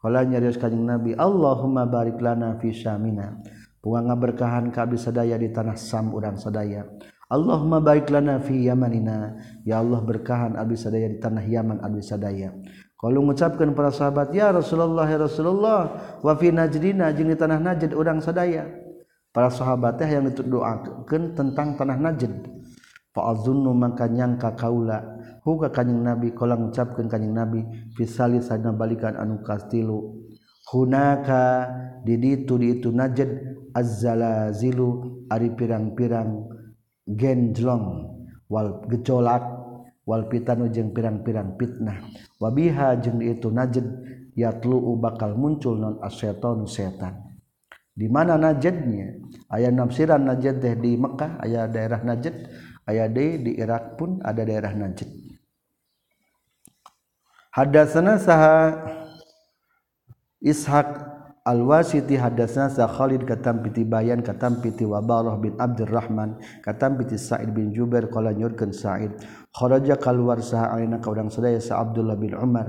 [0.00, 3.40] Kalau nyarios kanjeng Nabi Allahumma barik lana fi Syamina.
[3.80, 6.84] Moga ngaberkahan abdi sadaya di tanah Sam urang sadaya.
[7.32, 9.40] Allahumma barik lana fi Yamanina.
[9.64, 12.52] Ya Allah berkahan abdi sadaya di tanah Yaman abdi sadaya.
[13.00, 15.80] kalau mengucapkan para sahabat ya Rasulullah ya Rasulullah
[16.20, 18.68] wa fi najdina jeung di tanah Najd urang sadaya.
[19.32, 22.44] Para sahabat teh yang dituduakeun tentang tanah Najd.
[23.16, 27.64] Fa azunnu maka nyangka kaula huga kanjing Nabi kala ngucapkeun kanjing Nabi
[27.96, 30.20] fisali sadna balikan anu kastilu.
[30.68, 31.72] Hunaka
[32.04, 33.30] di ditu di itu Najd
[33.72, 36.52] azzalazilu ari pirang-pirang
[37.08, 37.84] genjlong
[38.44, 39.59] wal gejolak.
[40.10, 42.02] Walpitanu jeung pirang-pirang fitnah.
[42.42, 43.86] Wabiha jeung itu najed
[44.34, 47.38] yatlu bakal muncul non asyaiton setan.
[47.94, 49.22] Di mana najednya?
[49.46, 52.34] Aya nafsiran najed teh di Mekah aya daerah najed
[52.90, 55.06] aya de di Irak pun ada daerah najed.
[57.54, 58.58] Hadatsana saha
[60.42, 67.16] Ishaq Al-wasiti hadasna sa Khalid katam piti Bayan katam piti Wabarah bin Abdurrahman katam piti
[67.16, 69.16] Sa'id bin Jubair qala nyurkeun Sa'id
[69.48, 72.68] kharaja kaluar saha alina ka urang sadaya sa Abdullah bin Umar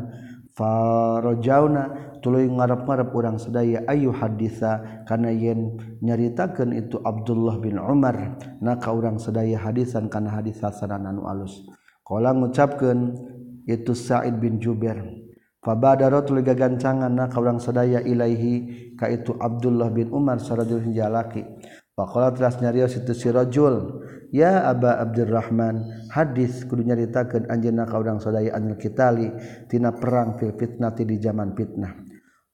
[0.55, 8.79] farajauna tuluy ngarep-ngarep urang sadaya ayu haditha kana yen nyaritakeun itu Abdullah bin Umar na
[8.79, 11.59] ka urang sadaya hadisan kana hadis hasanan anu alus.
[12.07, 13.19] Qala ngucapkeun
[13.67, 15.20] itu Sa'id bin Jubair.
[15.61, 21.45] Fabadarot tuluy gagancangan na kaurang sadaya ilaihi ka itu Abdullah bin Umar sarajul hijalaki.
[21.93, 24.01] Faqala telah nyarios situ si rajul,
[24.33, 29.29] "Ya Aba Abdurrahman, hadis kudu nyaritakeun anjeunna ka urang sadaya anil kitali
[29.69, 31.93] tina perang fil fitnati di zaman fitnah."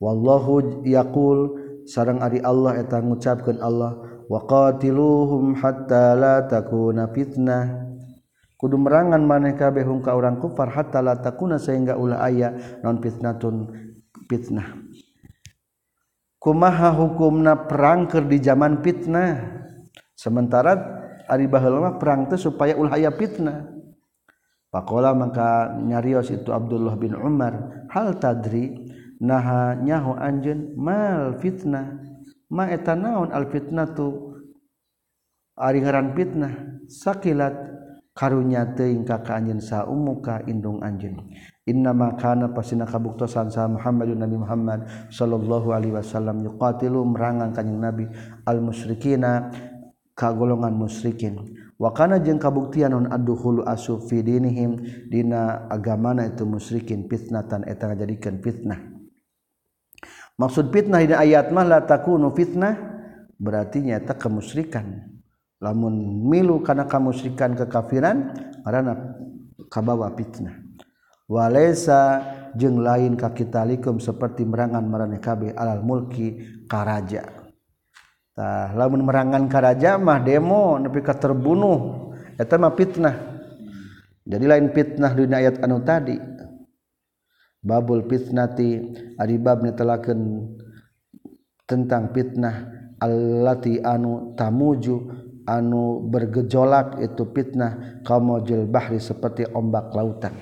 [0.03, 1.39] Wallahu yaqul
[1.87, 7.86] sareng ari Allah eta ngucapkeun Allah, "Wa qatiluhum hatta la takuna fitnah."
[8.57, 13.69] Kudu merangan maneka behung ka orang kufar hatta la takuna sehingga ulah aya non fitnatun
[14.25, 14.73] fitnah.
[16.41, 19.61] Kumaha hukumna perang keur di zaman fitnah?
[20.17, 20.73] Sementara
[21.29, 23.69] ari baheula perang teh supaya ulah aya fitnah.
[24.67, 28.89] Pakola maka nyarios itu Abdullah bin Umar hal tadri?
[29.17, 31.97] Naha nyaho anjeun mal fitnah.
[32.53, 34.37] Ma eta naon al fitnatu
[35.57, 36.53] ari ngaran fitnah
[36.85, 37.76] sakilat
[38.17, 41.21] karunya teuing ka ka anjeun saumuka indung anjeun.
[41.69, 47.77] Inna ma kana pasina kabuktosan sa Muhammadun Nabi Muhammad sallallahu alaihi wasallam yuqatilu merangang kanjing
[47.77, 48.09] Nabi
[48.47, 49.53] al musyrikina
[50.17, 51.37] ka golongan musyrikin.
[51.77, 54.81] Wa kana jeung kabuktian non adduhulu asu fi dinihim
[55.13, 58.79] dina agamana itu musyrikin fitnatan eta ngajadikeun fitnah.
[60.41, 62.73] Maksud fitnah dina ayat mah la takunu fitnah
[63.37, 65.16] berarti nyata kemusyrikan.
[65.57, 69.17] lamun milu karena kamusyrikan kekafiran karena
[69.69, 70.63] kabawa fitnah.
[71.27, 72.23] Walaysa
[72.55, 76.39] jeung lain kakitalikum seperti merangan marane kabeh alal mulki
[76.71, 77.27] karaja
[78.31, 83.15] tah lamun merangan karaja mah demo nepi ka terbunuh eta mah fitnah.
[84.27, 86.15] Jadi lain fitnah di ayat anu tadi.
[87.59, 88.79] Babul fitnati
[89.19, 90.51] ari bab netelakeun
[91.67, 92.71] tentang fitnah
[93.03, 100.35] allati anu tamuju anu bergejolak itu fitnah kamojil bahri seperti ombak lautan.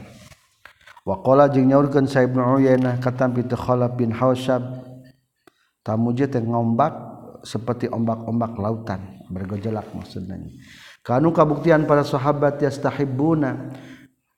[1.05, 4.65] wakola jeung nyaurkeun Sa Ibnu Uyainah katam itu Khalaf bin Hausab
[5.85, 6.91] tamuji teh ngombak
[7.45, 10.41] seperti ombak-ombak lautan bergejolak maksudnya
[11.05, 13.69] kanu kabuktian para sahabat yastahibbuna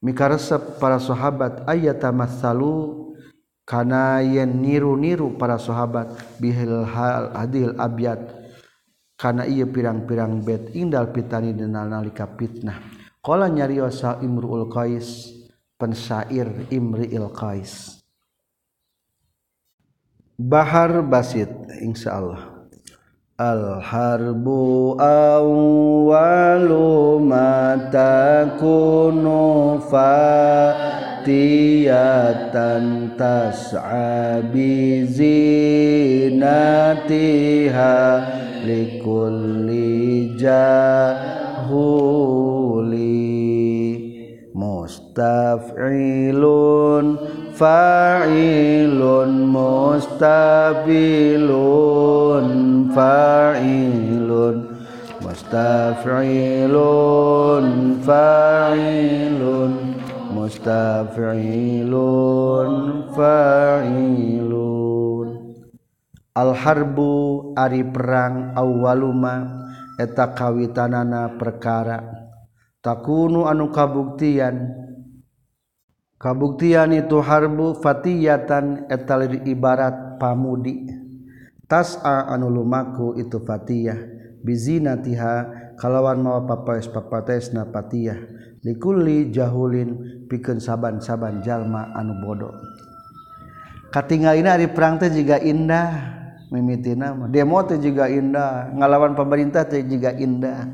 [0.03, 3.15] mikaresep para sahabat ayata masalu
[3.63, 8.36] kana yen niru-niru para sahabat bihil hal adil abyad
[9.17, 12.77] karena ia pirang-pirang bed indal pitani denal nalika fitnah
[13.25, 15.33] qala nyariosa imruul qais
[15.75, 17.99] pensair imriil qais.
[20.37, 21.49] Bahar basit
[21.81, 22.57] insyaallah.
[23.37, 24.47] الحرب
[24.97, 26.69] أول
[27.21, 29.25] ما تكون
[29.93, 31.27] فاتية
[33.17, 36.45] tas'a bi zinatiha
[38.67, 41.97] likulli jahuli
[44.53, 46.05] mustaf'ilun
[47.57, 50.45] fa'ilun mustabilun
[52.93, 54.57] fa'ilun
[55.25, 56.45] mustaf'ilun
[58.05, 59.96] fa'ilun
[60.47, 61.91] mustafilun
[63.11, 64.47] failun
[66.37, 69.65] Al harbu ari perang awaluma
[69.97, 71.97] eta kawitanana perkara.
[72.77, 74.69] Takunu anu kabuktian.
[76.21, 79.17] Kabuktian itu harbu fatiyatan eta
[79.49, 80.85] ibarat pamudi.
[81.65, 83.97] Tas'a anu lumaku itu fatiyah
[84.45, 88.17] bizinatiha kalawan mawa papaes papates na patiyah.
[88.65, 92.51] Likulli jahulin pikeun saban-saban jalma anu bodoh.
[93.93, 96.17] Katingalina ari perang teh jiga indah
[96.51, 97.31] mimitina mah.
[97.31, 100.67] Demo teh juga indah ngalawan pemerintah teh juga indah.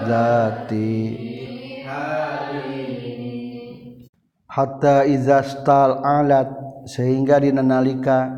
[0.08, 0.96] zati.
[4.52, 6.52] Hatta iza stal alat
[6.88, 8.32] sehingga dinalika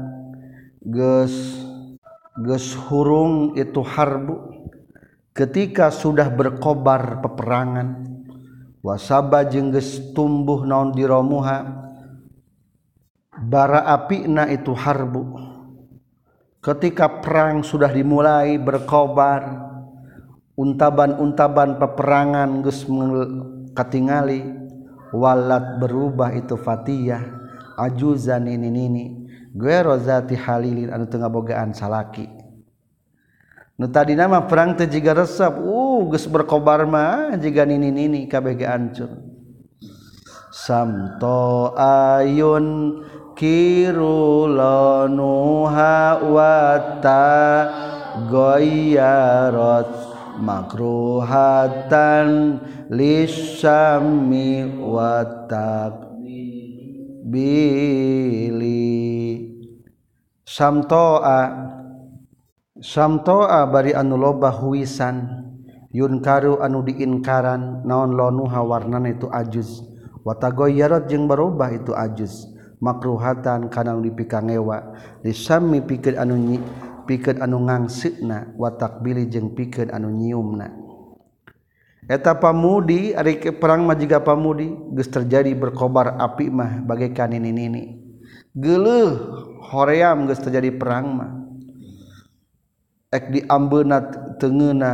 [0.81, 1.61] ges
[2.41, 4.53] ges hurung itu harbu.
[5.33, 8.05] Ketika sudah berkobar peperangan
[8.85, 11.89] wasaba jengges tumbuh naon di romuha
[13.41, 15.52] bara apina itu harbu
[16.63, 19.67] ketika perang sudah dimulai berkobar
[20.55, 22.87] untaban-untaban peperangan geus
[23.75, 24.47] katingali
[25.11, 27.21] walat berubah itu fatiyah
[27.75, 29.05] ajuzan ini nini
[29.53, 32.25] gue rozati halilin anu tengah bogaan salaki.
[33.83, 39.11] Tadi nama perang teh jika resep uh geus berkobar mah jika nini nini kabeh ancur.
[40.53, 43.01] Samto ayun
[43.35, 47.35] kirula nuha wata
[48.29, 49.89] goyarat
[50.39, 52.27] makruhatan
[52.89, 56.13] lisami watak
[57.25, 58.69] bili.
[60.45, 61.41] Samtoa
[62.77, 65.41] samtoa bari anu loba huisan.
[65.93, 69.85] Yun karu anu diinkaran naon lonuha warnana itu ajuz
[70.25, 72.52] watagoyarat jeung berubah itu ajuz
[72.83, 74.99] makruhatan kana nu dipikangewa.
[75.23, 76.59] Disami pikeun anu nyi
[77.07, 80.67] pikeun anu ngangseuna wa takbili jeung pikeun anu nyiumna.
[82.03, 88.03] Eta pamudi ari perang mah jiga pamudi geus terjadi berkobar api mah bagaikan ini-ini
[88.51, 89.15] geuleuh
[89.71, 91.31] hoream geus terjadi perang mah.
[93.07, 94.03] Ek diambeuna
[94.35, 94.91] tengeuna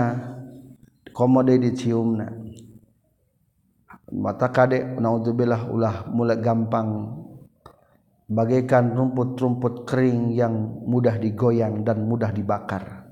[1.10, 2.30] komode diciumna.
[4.10, 7.19] Mata kade naudzubillah ulah mulai gampang
[8.30, 10.54] bagaikan rumput-rumput kering yang
[10.86, 13.10] mudah digoyang dan mudah dibakar.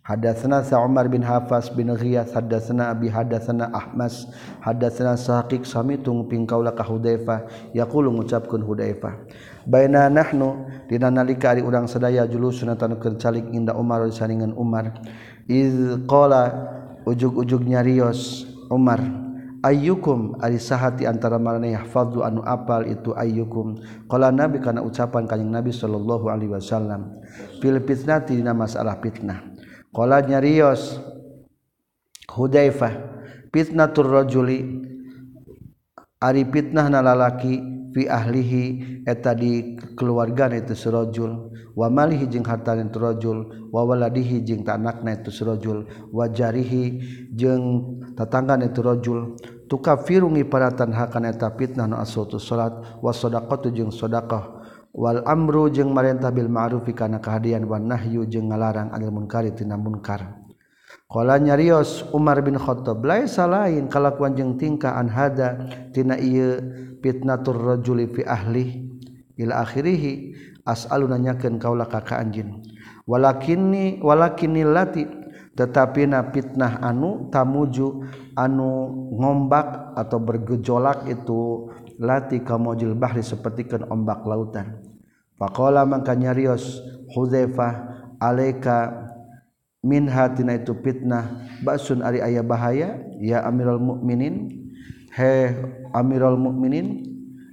[0.00, 4.26] Hadatsana Sa'mar bin Hafas bin Ghiyas hadatsana Abi hadatsana Ahmas
[4.58, 9.28] hadatsana Saqiq samitung ping kaula ka Hudzaifah yaqulu ngucapkeun Hudzaifah
[9.68, 14.98] baina nahnu dina nalika ari urang sadaya julusuna tanu kercalik inda Umar saningan Umar
[15.46, 15.76] iz
[16.08, 16.48] qala
[17.04, 19.19] ujug-ujug nyarios Umar
[19.60, 23.80] ayyukum ari sahati antara marane yahfadzu anu apal itu ayyukum.
[24.08, 27.20] Qala nabi kana ucapan kanjing nabi sallallahu alaihi wasallam
[27.60, 29.44] fil fitnati dina masalah fitnah.
[29.92, 31.00] Qala nyarios
[32.30, 32.92] hudzaifah
[33.50, 34.86] fitnatur rajuli
[36.20, 38.64] ari fitnah nalalaki fi ahlihi
[39.06, 45.18] eta di keluarga itu surajul wa malihi jeung harta itu rajul wa waladihi jeung tanakna
[45.18, 46.98] itu surajul wa jarihi
[47.34, 49.38] jeung tatangga itu rajul
[49.70, 54.60] tukafiru ngiparatan hakana eta fitnah nu asatu salat wa shadaqatu jeung sedekah
[54.90, 59.78] wal amru jeung marentah bil ma'ruf kana kahadian wan nahyu jeung ngalarang anil munkari tina
[59.78, 60.39] munkar.
[61.10, 66.62] Kala nyarios Umar bin Khattab laisa lain kalakuan jeung tingkah an hada tina ieu
[67.02, 68.86] fitnatur rajuli fi ahli
[69.34, 70.30] ila akhirih
[70.62, 72.62] as'alu nanyakeun kaula ka ka anjeun
[73.10, 75.02] walakinni walakinni lati
[75.58, 78.06] tetapi na fitnah anu tamuju
[78.38, 78.70] anu
[79.18, 84.78] ngombak atau bergejolak itu lati kamojil bahri sapertikeun ombak lautan.
[85.36, 86.80] Faqala mangka nyarios
[87.10, 87.72] Hudzaifah
[88.22, 89.09] alaika
[89.80, 91.48] minhatina itu fitnah.
[91.64, 93.00] Baksun ari ayah bahaya.
[93.20, 94.48] Ya amirul mukminin.
[95.12, 95.54] He
[95.92, 97.04] amirul mukminin.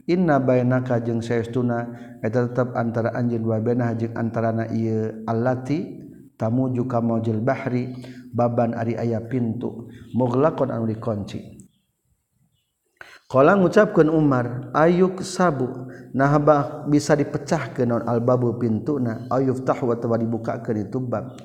[0.08, 2.06] Inna bainaka jeung saestuna.
[2.24, 6.04] Eta tetep antara anjeun wa bainah jeung antarana ieu allati
[6.40, 7.96] tamuju ka maujil bahri.
[8.32, 9.88] Baban ari aya pintu.
[10.14, 11.58] Mughlaqan anu dikunci.
[13.28, 15.68] Kala ngucapkeun Umar ayuk sabu.
[16.16, 21.36] Nahaba bisa dipecahkeun naon albabu pintuna ayuf tahwa tawa dibukakeun itu bab.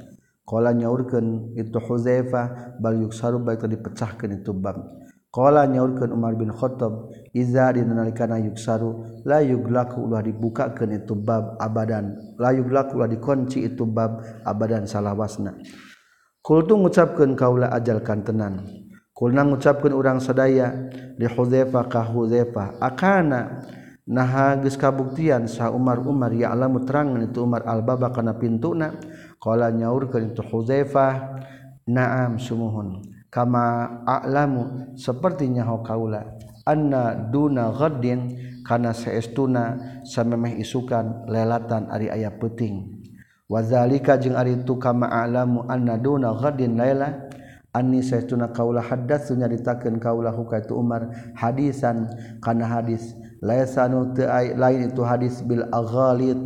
[0.42, 4.74] Kala nyaurkeun itu Hudzaifah bal yuksaru baik tadi pecahkeun itu bab.
[5.32, 12.36] Kala nyaurkeun Umar bin Khattab iza dinalikana yuksaru la yuglaku ulah dibukakeun itu bab abadan.
[12.42, 15.56] La yuglaku ulah dikunci itu bab abadan salawasna.
[16.42, 18.66] Kultu ngucapkeun kaula ajal kantenan.
[19.14, 23.62] Kulna ngucapkeun urang sadaya li Hudzaifah ka Hudzaifah akana
[24.02, 28.90] naha geus kabuktian sa Umar Umar ya alamu terangan itu Umar al-baba kana pintuna
[29.50, 31.42] nyaur ke itu Huzaifah
[31.90, 42.06] naam summohun kama alamu sepertinya ho kaula Anna Dunadin karena seestuna sammeh isukan lelatan ari
[42.06, 43.02] ayah peting
[43.50, 47.32] wazalika jeung ari itu kama alamu Anna Dunadin Laila
[47.72, 52.04] Ani sayauna kaula hadas nyaritakeun kaula huka itu Umar hadisan.
[52.44, 56.36] Kana hadis laisanu teu lain itu hadis bil aghalid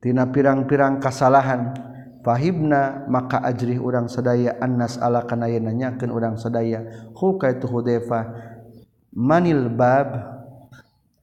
[0.00, 1.88] tina pirang-pirang kasalahan.
[2.20, 6.84] Fahibna maka ajrih urang sadaya annas ala kana nanyakeun urang sadaya.
[7.16, 8.28] Hukaitu hudefa
[9.16, 10.40] manil bab?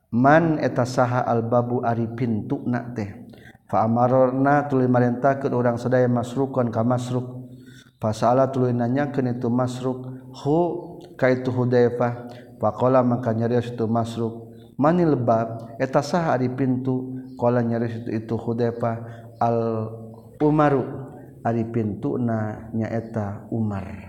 [0.08, 3.28] Man eta saha al babu ari pintuna teh?
[3.68, 7.46] Fa amarna tuluy marentakeun urang sadaya masrukon ka masruk.
[8.02, 10.08] Fasala tuluy nanyakeun itu masruk.
[10.34, 10.58] Hu
[11.14, 12.26] kaitu hudefa
[12.58, 14.50] faqala maka nyarios itu masruk.
[14.82, 15.78] Manil bab?
[15.78, 17.17] Eta saha ari pintu?
[17.38, 18.92] Kala nyaris itu, itu Hudayfa
[19.38, 19.60] al
[20.42, 20.84] Umaru
[21.46, 24.07] ari pintuna nyaeta Umar.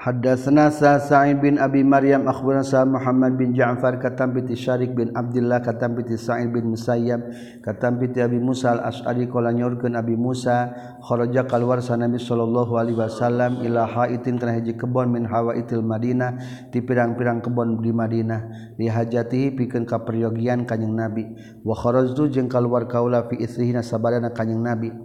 [0.00, 5.60] Hadatsana Sa'id bin Abi Maryam akhbarana Sa Muhammad bin Ja'far katam bi Syarik bin Abdullah
[5.60, 7.20] katam bi Sa'id bin Musayyab
[7.60, 10.72] katam bi Abi Musa al-Asy'ari qala nyorkeun Abi Musa
[11.04, 16.64] kharaja keluar sa Nabi sallallahu alaihi wasallam ila haitin kana hiji kebon min hawaitil Madinah
[16.72, 18.72] ti pirang-pirang kebon di Madinah.
[18.80, 21.28] Dihajati pikeun ka peryogian kanjing Nabi.
[21.60, 24.96] Wa kharajtu jeung kaluar kaula fi isrihina sabadana kanjing Nabi.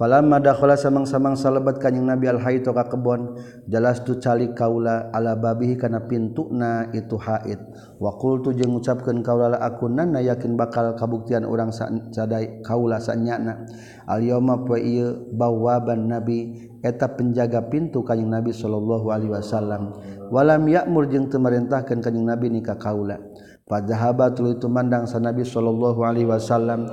[0.00, 3.36] Falamma dakhala samang-samang salebat kanjing Nabi al-haid ka kebon
[3.68, 7.60] jalastu calik kaula ala babihi kana pintuna itu haid.
[8.00, 13.68] Wa qultu jeung ngucapkeun kaula la akunanna yakin bakal kabuktian urang sadai kaula sanyana.
[14.08, 20.00] Al yauma fa ieu bawaban nabi eta penjaga pintu kanjing Nabi sallallahu alaihi wasallam.
[20.32, 23.20] Walam ya'mur jeung teu merintahkeun kanjing Nabi nikah kaula.
[23.68, 26.88] Padahaba tuluy tumandang sa Nabi sallallahu alaihi wasallam.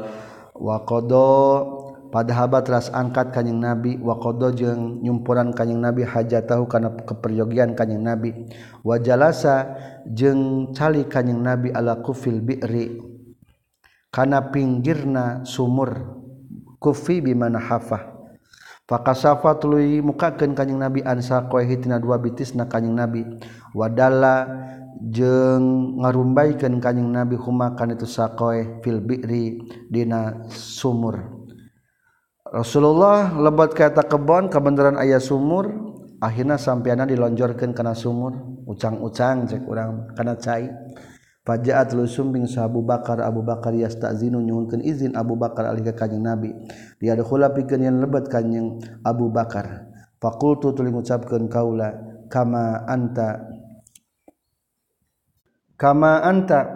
[0.59, 1.76] Wa qada
[2.13, 8.03] padahabat ras angkat kanyeng nabi waqdo jeung nyumpuran kanyeng nabi haja tahu karena keperyogian kanyeng
[8.03, 8.33] nabi
[8.83, 9.77] wajalasa
[10.07, 12.99] jeung cali kanyeng nabi ala kufil bi'ri
[14.11, 16.17] kana pinggirna sumur
[16.79, 18.17] kufi bimana hafah
[18.87, 23.19] Fakasafa tuluy mukakeun kanjing Nabi ansa koehi tina dua bitisna kanjing Nabi.
[23.75, 24.47] Wadalla
[25.11, 29.59] jeung ngarumbaikeun kanjing Nabi huma kana itu sakoe fil bi'ri
[29.91, 31.36] dina sumur.
[32.53, 35.67] Rasulullah lebat kata kebon kebenaran ayah sumur
[36.23, 40.71] akhirnya sampeana dilonjorkan kena sumur ucang-ucang cek orang kena cai
[41.47, 46.19] Fajaat lusum bin Abu Bakar Abu Bakar yastazinu nyuhunkeun izin Abu Bakar alih ka Kanjeng
[46.19, 46.51] Nabi.
[46.99, 49.87] Dia dakhula pikeun yang lebat Kanjeng Abu Bakar.
[50.19, 51.95] Fakultu tuli ngucapkeun kaula
[52.27, 53.47] kama anta
[55.79, 56.67] kama anta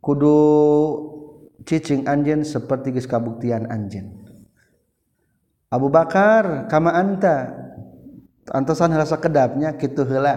[0.00, 0.40] kudu
[1.68, 4.21] cicing anjen seperti geus kabuktian anjen.
[5.72, 7.48] Abu Bakar kama anta?
[8.52, 10.36] Antosan rasa kedapnya kitu heula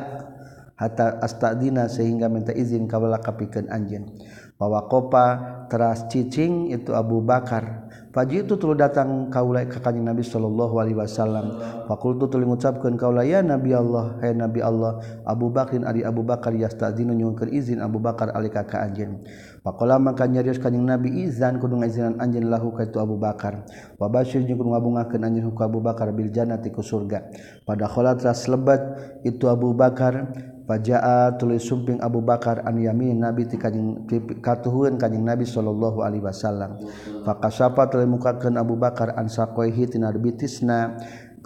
[0.80, 4.16] hatta astadina sehingga minta izin kawala kapikeun anjeun.
[4.56, 5.26] Bawa kopa
[5.68, 7.92] teras cicing itu Abu Bakar.
[8.16, 11.60] Paji itu tulu datang kaula ka kanjeng Nabi sallallahu alaihi wasallam.
[11.92, 16.56] Fakultu tulu ngucapkeun kaula ya Nabi Allah hai Nabi Allah Abu Bakrin ari Abu Bakar
[16.56, 19.20] yastadzinu nyuhunkeun izin Abu Bakar alika ka anjeun.
[19.66, 23.66] Pakola maka nyarios kanjing Nabi izan kudu ngajiran anjeun lahu kaitu Abu Bakar.
[23.98, 27.34] Wabashir jeung kudu ngabungakeun anjeun ka Abu Bakar bil jannati ku surga.
[27.66, 28.78] Pada kholat ras lebat
[29.26, 34.10] itu Abu Bakar Fajaa tulis sumping Abu Bakar an yamin Nabi ti kanjing
[34.42, 36.82] katuhun kanjing Nabi sallallahu alaihi wasallam.
[37.22, 40.98] Fakasapa tulis mukakeun Abu Bakar an saqaihi tina bitisna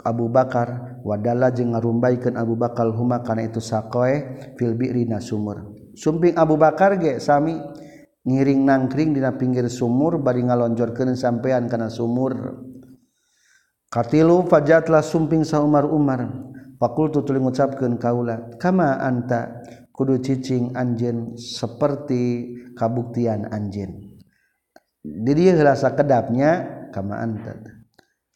[0.08, 5.68] Abu Bakar wadala jeung ngarumbaikeun Abu Bakar huma kana itu saqae fil bi'ri sumur.
[6.00, 7.60] Sumping Abu Bakar ge sami
[8.28, 12.66] ngiring nangkring dina pinggir sumur bari ngalonjorkeun sampean kana sumur.
[13.90, 15.90] Katilu fajatlah sumping sa Umar.
[15.90, 16.30] Umar
[16.78, 19.64] fakultu tuluy ngucapkeun kaula kama anta?
[19.90, 24.16] Kudu cicing anjeun seperti kabuktian anjeun.
[25.04, 27.79] Di dieu rasa kedapnya kama anta?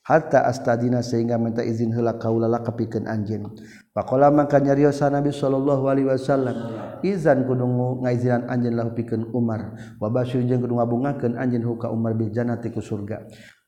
[0.04, 3.56] hatta astadina sehingga minta izin hela kaulala kepikeun anjeun
[3.96, 6.56] pakola maka nyariosa nabi sallallahu alaihi wasallam
[7.04, 7.66] izan kudu
[8.04, 12.68] ngaizinan anjeun lahu pikeun umar wa basyun jeung kudu ngabungakeun anjeun huka umar bil jannati
[12.72, 13.24] ku surga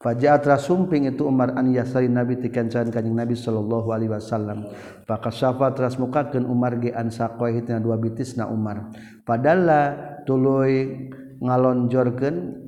[0.05, 4.69] Fajaat rasumping itu Umar an yasari Nabi tikancan kanjing Nabi sallallahu alaihi wasallam.
[5.09, 8.93] Pakasyafa teras mukakeun Umar ge an saqaihi dua bitisna Umar.
[9.25, 9.97] Padalla
[10.29, 11.09] tuluy
[11.41, 12.64] ngalonjorkeun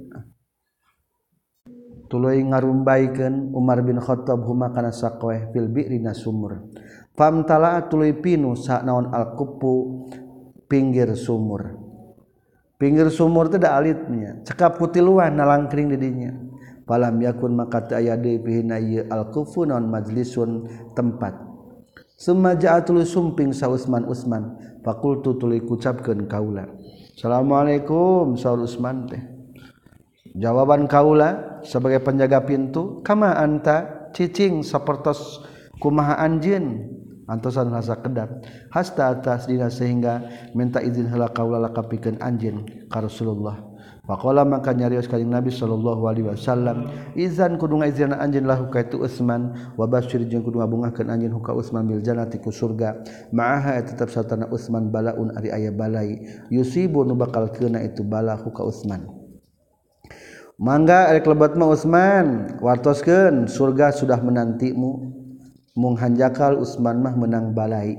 [2.07, 6.71] tuluy ngarumbaikeun Umar bin Khattab huma kana saqweh fil bi'rina sumur.
[7.13, 10.07] Famtala'a tuluy pinu sanaon al-kupu
[10.67, 11.77] pinggir sumur.
[12.77, 16.29] Pinggir sumur teh da alitnya cekap kutiluan nalangkring di dinya
[16.85, 21.33] falam yakun maka teu aya deui pihina ieu al-kufu naon majlisun tempat.
[22.17, 26.65] Summa ja'atul sumping sa Usman Usman fakultu tuluy kucapkeun kaula.
[27.17, 29.36] Assalamualaikum saur Usman teh.
[30.37, 35.41] jawaban kaula sebagai penjaga pintu kama anta cicing sapertos
[35.81, 36.87] kumaha anjin
[37.27, 38.41] antosan rasa kedap.
[38.71, 40.23] Hasta atas dina sehingga
[40.55, 43.67] minta izin heula kaula lakapikeun anjin ka Rasulullah.
[44.07, 46.87] Pakola maka nyarios kajing Nabi Shallallahu Alaihi Wasallam
[47.19, 51.83] izan kudu izin anjin lahu kaitu Utsman wa basyir jeung kudu ngabungahkeun anjin huka Utsman
[51.83, 53.03] bil jannati ku surga.
[53.35, 56.23] Ma'aha tetap satana Utsman balaun ari aya balai.
[56.47, 59.26] Yusibu nu bakal keuna itu bala huka Utsman.
[60.57, 65.13] mangga rek lebatma Utsman wartoskeun surga sudah menantimu.
[65.77, 67.93] Mung hanjakal Utsman mah menang balai.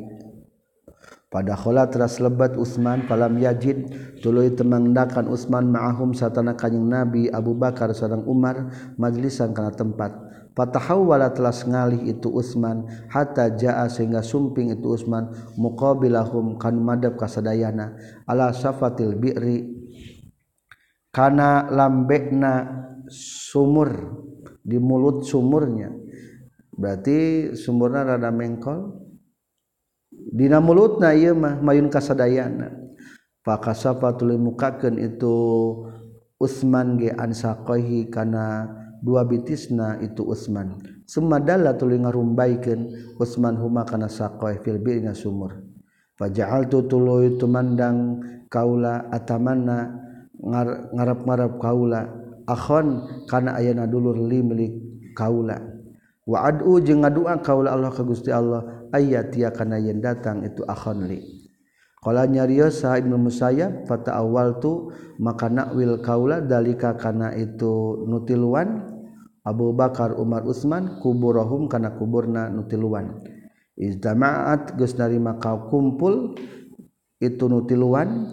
[1.31, 3.87] Pada khola teras lebat Utsman falam yajid.
[4.19, 10.11] Tuluy temangdakan Utsman ma'ahum satana kanjing Nabi Abu Bakar sareng Umar majlisan kana tempat.
[10.59, 17.95] Fatahawwala telas ngalih itu Utsman hatta jaa sehingga sumping itu Utsman muqabilahum kan madab kasadayana
[18.27, 19.78] ala safatil bi'ri
[21.19, 22.71] kana lambekna
[23.11, 24.23] sumur
[24.63, 25.91] di mulut sumurnya
[26.79, 29.11] berarti sumurna rada mengkol
[30.29, 32.69] Dina mulut na mah mayun kasadayana
[33.49, 35.35] Pakasapa tuli mukaken itu
[36.37, 38.69] Utsman ge ansaqaihi kana
[39.01, 40.77] dua bitisna itu Utsman.
[41.09, 45.65] Sumadalla tuli ngarumbaikeun Utsman huma kana saqai fil bi'na sumur.
[46.21, 48.21] Faja'altu tuluy tumandang
[48.53, 50.08] kaula atamanna
[50.43, 52.07] ngarap-marap kaula.
[52.49, 54.73] Akhon kana ayana dulur limlik
[55.13, 55.61] kaula.
[56.25, 61.05] Wa ad'u jeung ngadua kaula Allah ka Gusti Allah ayati kana yen datang itu akhon
[61.09, 61.21] li.
[61.99, 68.97] Qala nyarios sa Ibnu Musayyab fata awal tu maka nakwil kaula dalika kana itu nutiluan.
[69.45, 73.25] Abu Bakar Umar Utsman kuburahum kana kuburna nutiluan.
[73.77, 76.37] Izdamaat geus narima kumpul
[77.21, 78.29] itu nutiluan.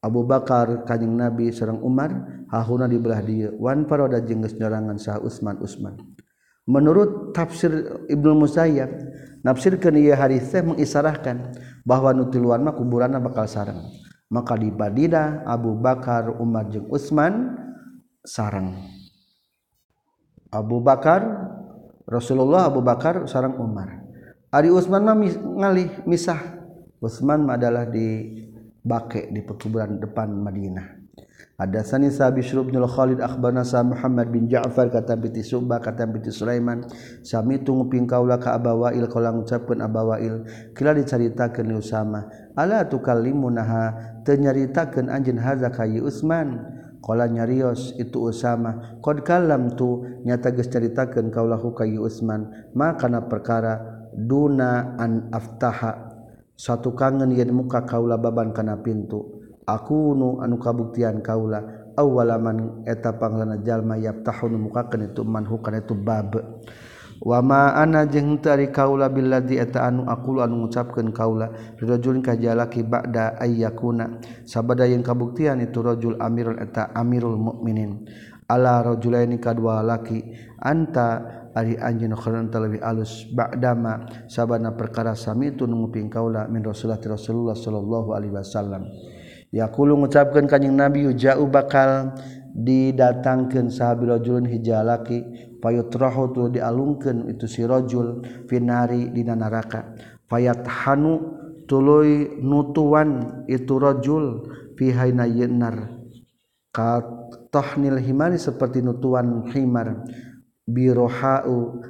[0.00, 2.10] Abu Bakar kanjing Nabi sareng Umar
[2.48, 6.00] hahuna di belah dieu wan paroda jeung geus nyarangan sah Utsman Utsman
[6.64, 7.72] menurut tafsir
[8.08, 8.88] Ibnu Musayyab
[9.44, 13.80] nafsirkeun ieu hadis teh mengisarahkan bahwa nutiluan mah kuburanna bakal sareng.
[14.30, 17.58] Maka di Badina Abu Bakar Umar jeung Utsman
[18.22, 18.78] sareng.
[20.54, 21.26] Abu Bakar
[22.06, 24.06] Rasulullah Abu Bakar sareng Umar.
[24.54, 26.38] Ari Utsman mah ngalih misah.
[27.02, 28.38] Utsman mah adalah di
[28.84, 31.00] bake di pekuburan depan Madinah.
[31.60, 36.32] Hadatsani Sa Bishr bin Khalid akhbarana Sa Muhammad bin Ja'far kata binti Subba kata binti
[36.32, 36.88] Sulaiman
[37.20, 42.24] sami tu nguping kaula ka Abawail kala ngucapkeun Abawail kila dicaritakeun li Usama
[42.56, 44.08] ala tukallimunaha?
[44.24, 46.64] Teu nyaritakeun anjeun hadza ka Utsman
[47.04, 54.08] qala nyarios itu Usama qad kallam tu nyata geus caritakeun kaulahu ka Utsman makana perkara
[54.16, 56.09] duna an aftaha
[56.60, 59.40] satu kangen yen muka kaula baban kana pintu.
[59.64, 65.96] Aku nu anu kabuktian kaula awalaman eta panglana jalma yaftahun mukakeun itu manhu kana itu
[65.96, 66.36] bab.
[67.20, 72.36] Wa ma ana jeung tari kaula billadzi eta anu aku anu ngucapkeun kaula rajulun ka
[72.36, 78.08] jalaki ba'da ayyakuna sabada yang kabuktian itu rajul amirul eta amirul mukminin
[78.48, 80.32] ala rajulaini kadua laki
[80.64, 83.26] anta ari anjeun khairan talawi alus.
[83.30, 88.86] Ba'dama sabana perkara sami itu nguping kaula min rasulullah rasulullah sallallahu alaihi wasallam.
[89.50, 92.14] Yaqulu ngucapkeun kanjing nabi ja'u bakal
[92.54, 95.22] didatangkan sahabat rajulun hijalaki
[95.58, 99.94] payutrahu tu dialungkeun itu si rajul finari dina neraka.
[100.30, 101.34] Fayat hanu
[101.66, 104.46] tuluy nutuan itu rajul
[104.78, 105.98] pihaina yenar.
[106.70, 107.02] Kat
[107.50, 110.06] tahnil himari seperti nutuan himar.
[110.68, 111.80] birohau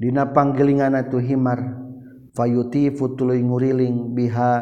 [0.00, 1.76] dina panggelingana tu himar
[2.32, 4.52] fayuti tuluy nguriling biha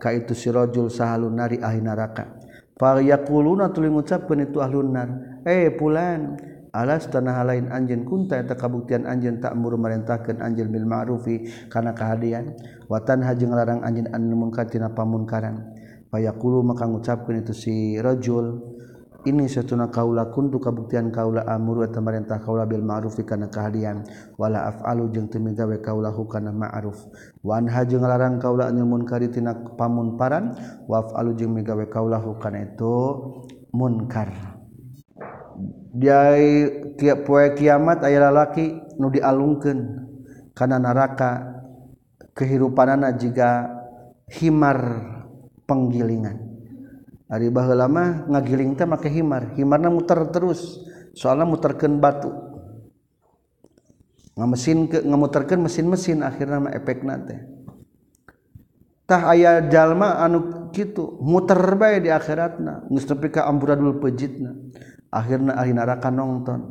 [0.00, 2.38] ka itu sirojul sahalun nari ahli neraka.
[2.76, 5.08] Fa yaquluna tuluy ngucapkeun itu ahlun nar
[5.48, 6.36] eh pulan
[6.76, 12.52] alas tanah lain anjeun kunta eta kabuktian anjeun tak muru anjeun bil ma'rufi kana kahadian?
[12.84, 15.72] Wa tanha jeung larang anjeun an munkar tina pamunkaran
[16.12, 18.75] fa yaqulu maka ngucapkeun itu si rajul
[19.26, 24.06] ini setuna kaula kuntu kabuktian kaula amuru eta merintah kaula bil ma'ruf kana kahadian
[24.38, 27.10] wala af'alu jeung teu migawe kaula hukana ma'ruf.
[27.42, 30.54] Wa anha jeung larang kaula anil munkari tina pamunparan
[30.86, 32.94] wa af'alu jeung migawe kaula hukana itu
[33.74, 34.30] munkar.
[35.90, 36.30] Dia
[36.94, 40.06] tiap poe kiamat aya lalaki nu dialungkeun
[40.54, 41.58] kana neraka
[42.30, 43.74] kehidupanana jika
[44.30, 44.78] himar
[45.66, 46.45] penggilingan.
[47.26, 49.54] Ari baheulama ngagiling teh make himar.
[49.58, 50.78] Himarna muter terus.
[51.16, 52.30] Soalna muterkeun batu.
[54.36, 57.40] Ngamesin ke ngamuterkeun mesin-mesin akhirna mah efekna teh.
[59.06, 64.54] Tah aya jalma anu kitu muter bae di akhiratna geus nepi ka amburadul pejitna.
[65.10, 66.62] Akhirna ahli neraka nongton.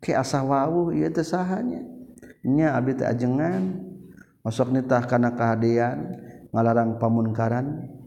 [0.00, 1.84] Ki asa wawuh ieu teh sahanya.
[2.46, 3.84] Nya abdi teh ajengan
[4.40, 6.16] masuk nitah kana kahadean
[6.56, 7.99] ngalarang pamunkaran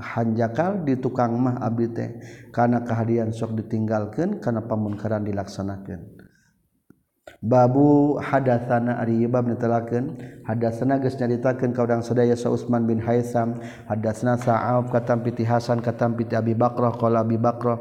[0.00, 2.16] hanjakal di tukang mah Abi teh
[2.48, 6.22] karena kehadian sok ditinggalkan karena pamunkaran dilaksanakan
[7.42, 13.58] babu hadatsana ari bab netelakeun hadatsana geus nyaritakeun ka urang sadaya sa Utsman bin Haitsam
[13.86, 17.78] hadatsana Sa'ab katam piti Hasan katam piti Abi Bakrah qala Abi Bakrah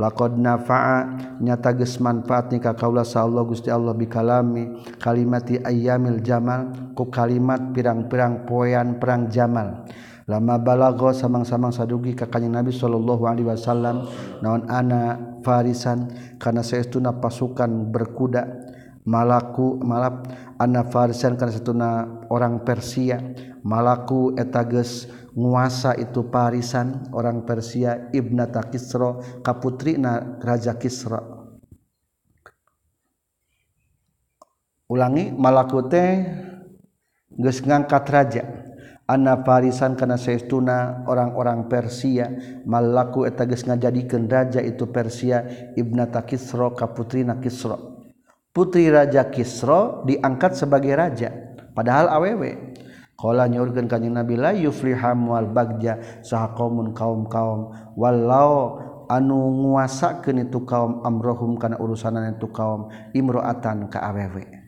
[0.00, 5.60] laqad nafa'a nyata geus manfaat ni ka kaula sa Allah Gusti Allah bi kalami kalimati
[5.60, 9.84] ayyamil jamal ku kalimat pirang-pirang poean perang jamal
[10.30, 14.06] lama balago samang-samang sadugi ka kanjing Nabi sallallahu alaihi wasallam.
[14.38, 16.06] Naon ana farisan?
[16.38, 18.70] Kana saestuna pasukan berkuda.
[19.10, 23.18] Malaku malap ana farisan kana satuna orang Persia.
[23.66, 31.18] Malaku eta geus nguasa itu parisan orang Persia ibnata Kisra kaputrina raja Kisra.
[34.86, 36.22] Ulangi malaku teh
[37.34, 38.69] geus ngangkat raja.
[39.10, 42.30] Anna Farisan kana seestuna orang-orang Persia
[42.62, 45.42] malaku eta geus ngajadikeun raja itu Persia
[45.74, 47.74] Ibnata Kisro ka putrina Kisra.
[48.54, 51.34] Putri Raja Kisra diangkat sebagai raja
[51.74, 52.78] padahal awewe.
[53.18, 58.78] Qala nyurkeun kanjing Nabi la yufliham wal bagja saha qaumun kaum-kaum walau
[59.10, 64.59] anu nguasakeun itu kaum amrohum kana urusanan itu kaum imro'atan ka awewe.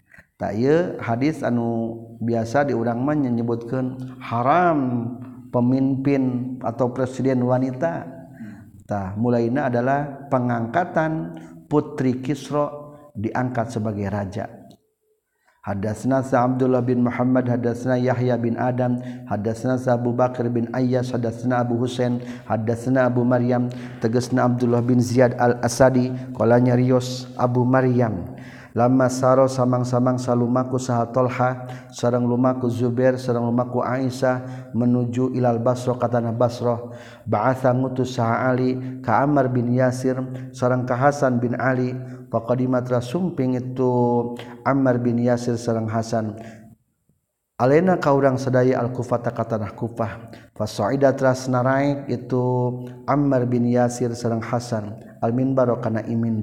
[0.42, 5.06] taye hadis anu biasa diurangman menyebutkan haram
[5.54, 8.10] pemimpin atau presiden wanita.
[8.82, 11.38] Tah mulainya adalah pengangkatan
[11.70, 14.50] putri Kisro diangkat sebagai raja.
[15.62, 18.98] Hadasna sa Abdullah bin Muhammad hadasna Yahya bin Adam
[19.30, 22.18] hadasna sa Abu Bakar bin Ayyas hadasna Abu Husain
[22.50, 23.70] hadasna Abu Maryam
[24.02, 28.26] tegasna Abdullah bin Ziyad al-Asadi kolanya Rios Abu Maryam.
[28.72, 35.96] Lama saro samang-samang salumaku saha Tolha sarang lumaku Zubair sarang lumaku Aisyah menuju ilal Basro
[36.00, 36.96] katana Basroh
[37.28, 40.18] ba'atha ngutus saha Ali ka Ammar bin Yasir
[40.50, 41.92] sarang ka Hasan bin Ali.
[42.32, 43.92] Dimatra sumping itu
[44.64, 46.40] Ammar bin Yasir Serang Hasan.
[47.60, 50.32] Alena kau urang sedaya Al-kufata katanah kufah.
[50.56, 52.44] Faidatra naik itu
[53.04, 54.96] Ammar bin Yasir Serang Hasan.
[55.20, 56.40] Al-minbaro kana imin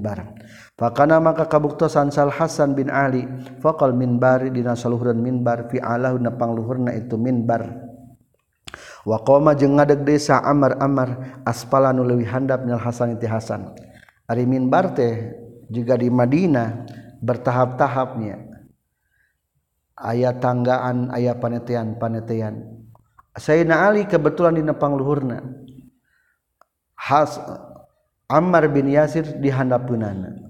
[0.80, 3.28] Fakana maka kabuktosan Sal Hasan bin Ali
[3.60, 7.68] faqal minbari dina saluhureun minbar fi alahu nepang luhurna itu minbar.
[9.04, 13.76] Wa qoma jeung ngadeg desa Amar Amar aspala nu leuwih handap nil Hasan ti Hasan.
[14.24, 15.36] Ari minbar teh
[15.68, 16.88] juga di Madinah
[17.20, 18.40] bertahap-tahapnya.
[20.00, 22.80] Ayat tanggaan ayat panetean panetean
[23.36, 25.44] Sayyidina Ali kebetulan di nepang luhurna.
[26.96, 27.36] Has
[28.32, 30.49] Ammar bin Yasir di handap punana.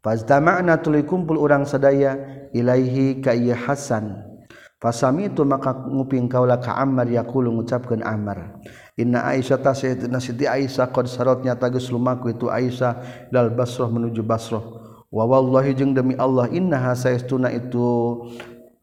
[0.00, 2.16] Fazdama'na tuluy kumpul orang sadaya
[2.56, 4.26] ilaihi ka ieu Hasan
[4.80, 8.64] Fasami itu maka nguping kaula ka Ammar yaqulu ngucapkeun Ammar
[8.96, 14.20] Inna Aisyah ta sayyidina Siti Aisyah qad sarotnya tagus lumaku itu Aisyah dal Basrah menuju
[14.20, 14.60] Basrah.
[15.08, 18.20] Wa wallahi jeung demi Allah innaha saestuna itu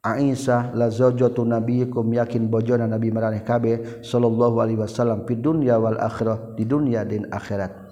[0.01, 5.97] Aisyah la zawjatu nabiyikum yakin bojona nabi maraneh kabeh sallallahu alaihi wasallam fid dunya wal
[6.01, 7.86] akhirah di dunia dan akhirat.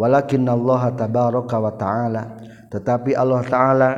[0.00, 2.22] Walakin Allah tabaraka wa taala.
[2.72, 3.90] Tetapi Allah taala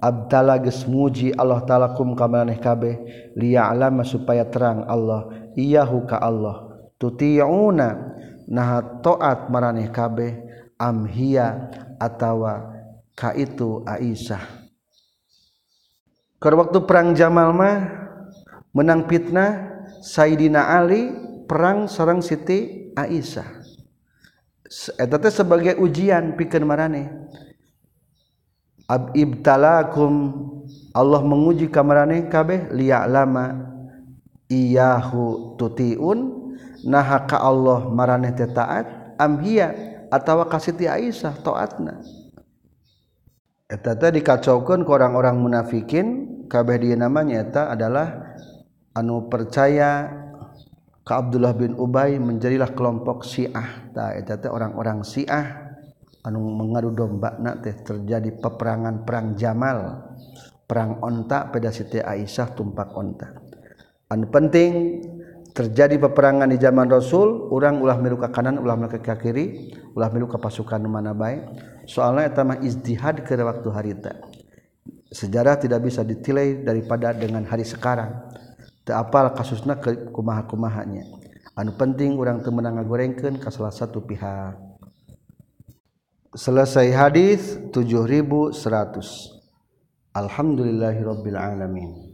[0.00, 2.94] abdala geus muji Allah taala kum ka maraneh kabeh
[3.36, 6.88] liya'lama supaya terang Allah iyahu ka Allah.
[6.96, 10.32] Tutiuna nah toat mareh kabeh
[10.80, 11.68] amhia
[12.00, 12.72] atawa
[13.12, 14.64] ka itu Aisyah.
[16.40, 17.76] Ke waktu perang Jamal mah
[18.72, 21.08] menang fitnah Sayyidina Ali
[21.48, 23.65] perang seorang Siti Aisyah
[24.66, 27.06] Eh, etate sebagai ujian pikir marane
[29.14, 30.34] ibtalakum
[30.90, 33.62] Allah menguji kamarane kabeh liya'lama
[34.50, 36.50] iyahu tutiun
[36.82, 39.74] naha ka Allah marane taat amhiya
[40.10, 42.02] atawa kasiti Aisyah taatna.
[43.70, 46.06] Eh, eta teh dikacaukeun ku orang-orang munafikin
[46.50, 48.34] kabeh dia namanya eta adalah
[48.94, 50.25] anu percaya
[51.06, 53.94] ka Abdullah bin Ubay menjadilah kelompok Syiah.
[53.94, 55.70] Ta eta teh orang-orang Syiah.
[56.26, 60.10] Anu mengadu domba na teh terjadi peperangan perang Jamal.
[60.66, 63.30] Perang onta pada Siti Aisyah tumpak onta.
[64.10, 64.98] Anu penting
[65.54, 70.12] terjadi peperangan di zaman Rasul orang ulah milu ke kanan ulah milu ke kiri ulah
[70.12, 71.48] milu ke pasukan mana baik
[71.88, 74.12] soalnya eta mah izdihad ke waktu harita
[75.16, 78.25] sejarah tidak bisa ditilai daripada dengan hari sekarang.
[78.94, 81.02] apal kasusna ke kumaha-kumahanya.
[81.58, 84.54] Anu penting orang temenang ngagorengkeun ka salah satu pihak.
[86.36, 88.54] Selesai hadis 7100
[90.14, 92.05] alhamdulillahirabbil alamin.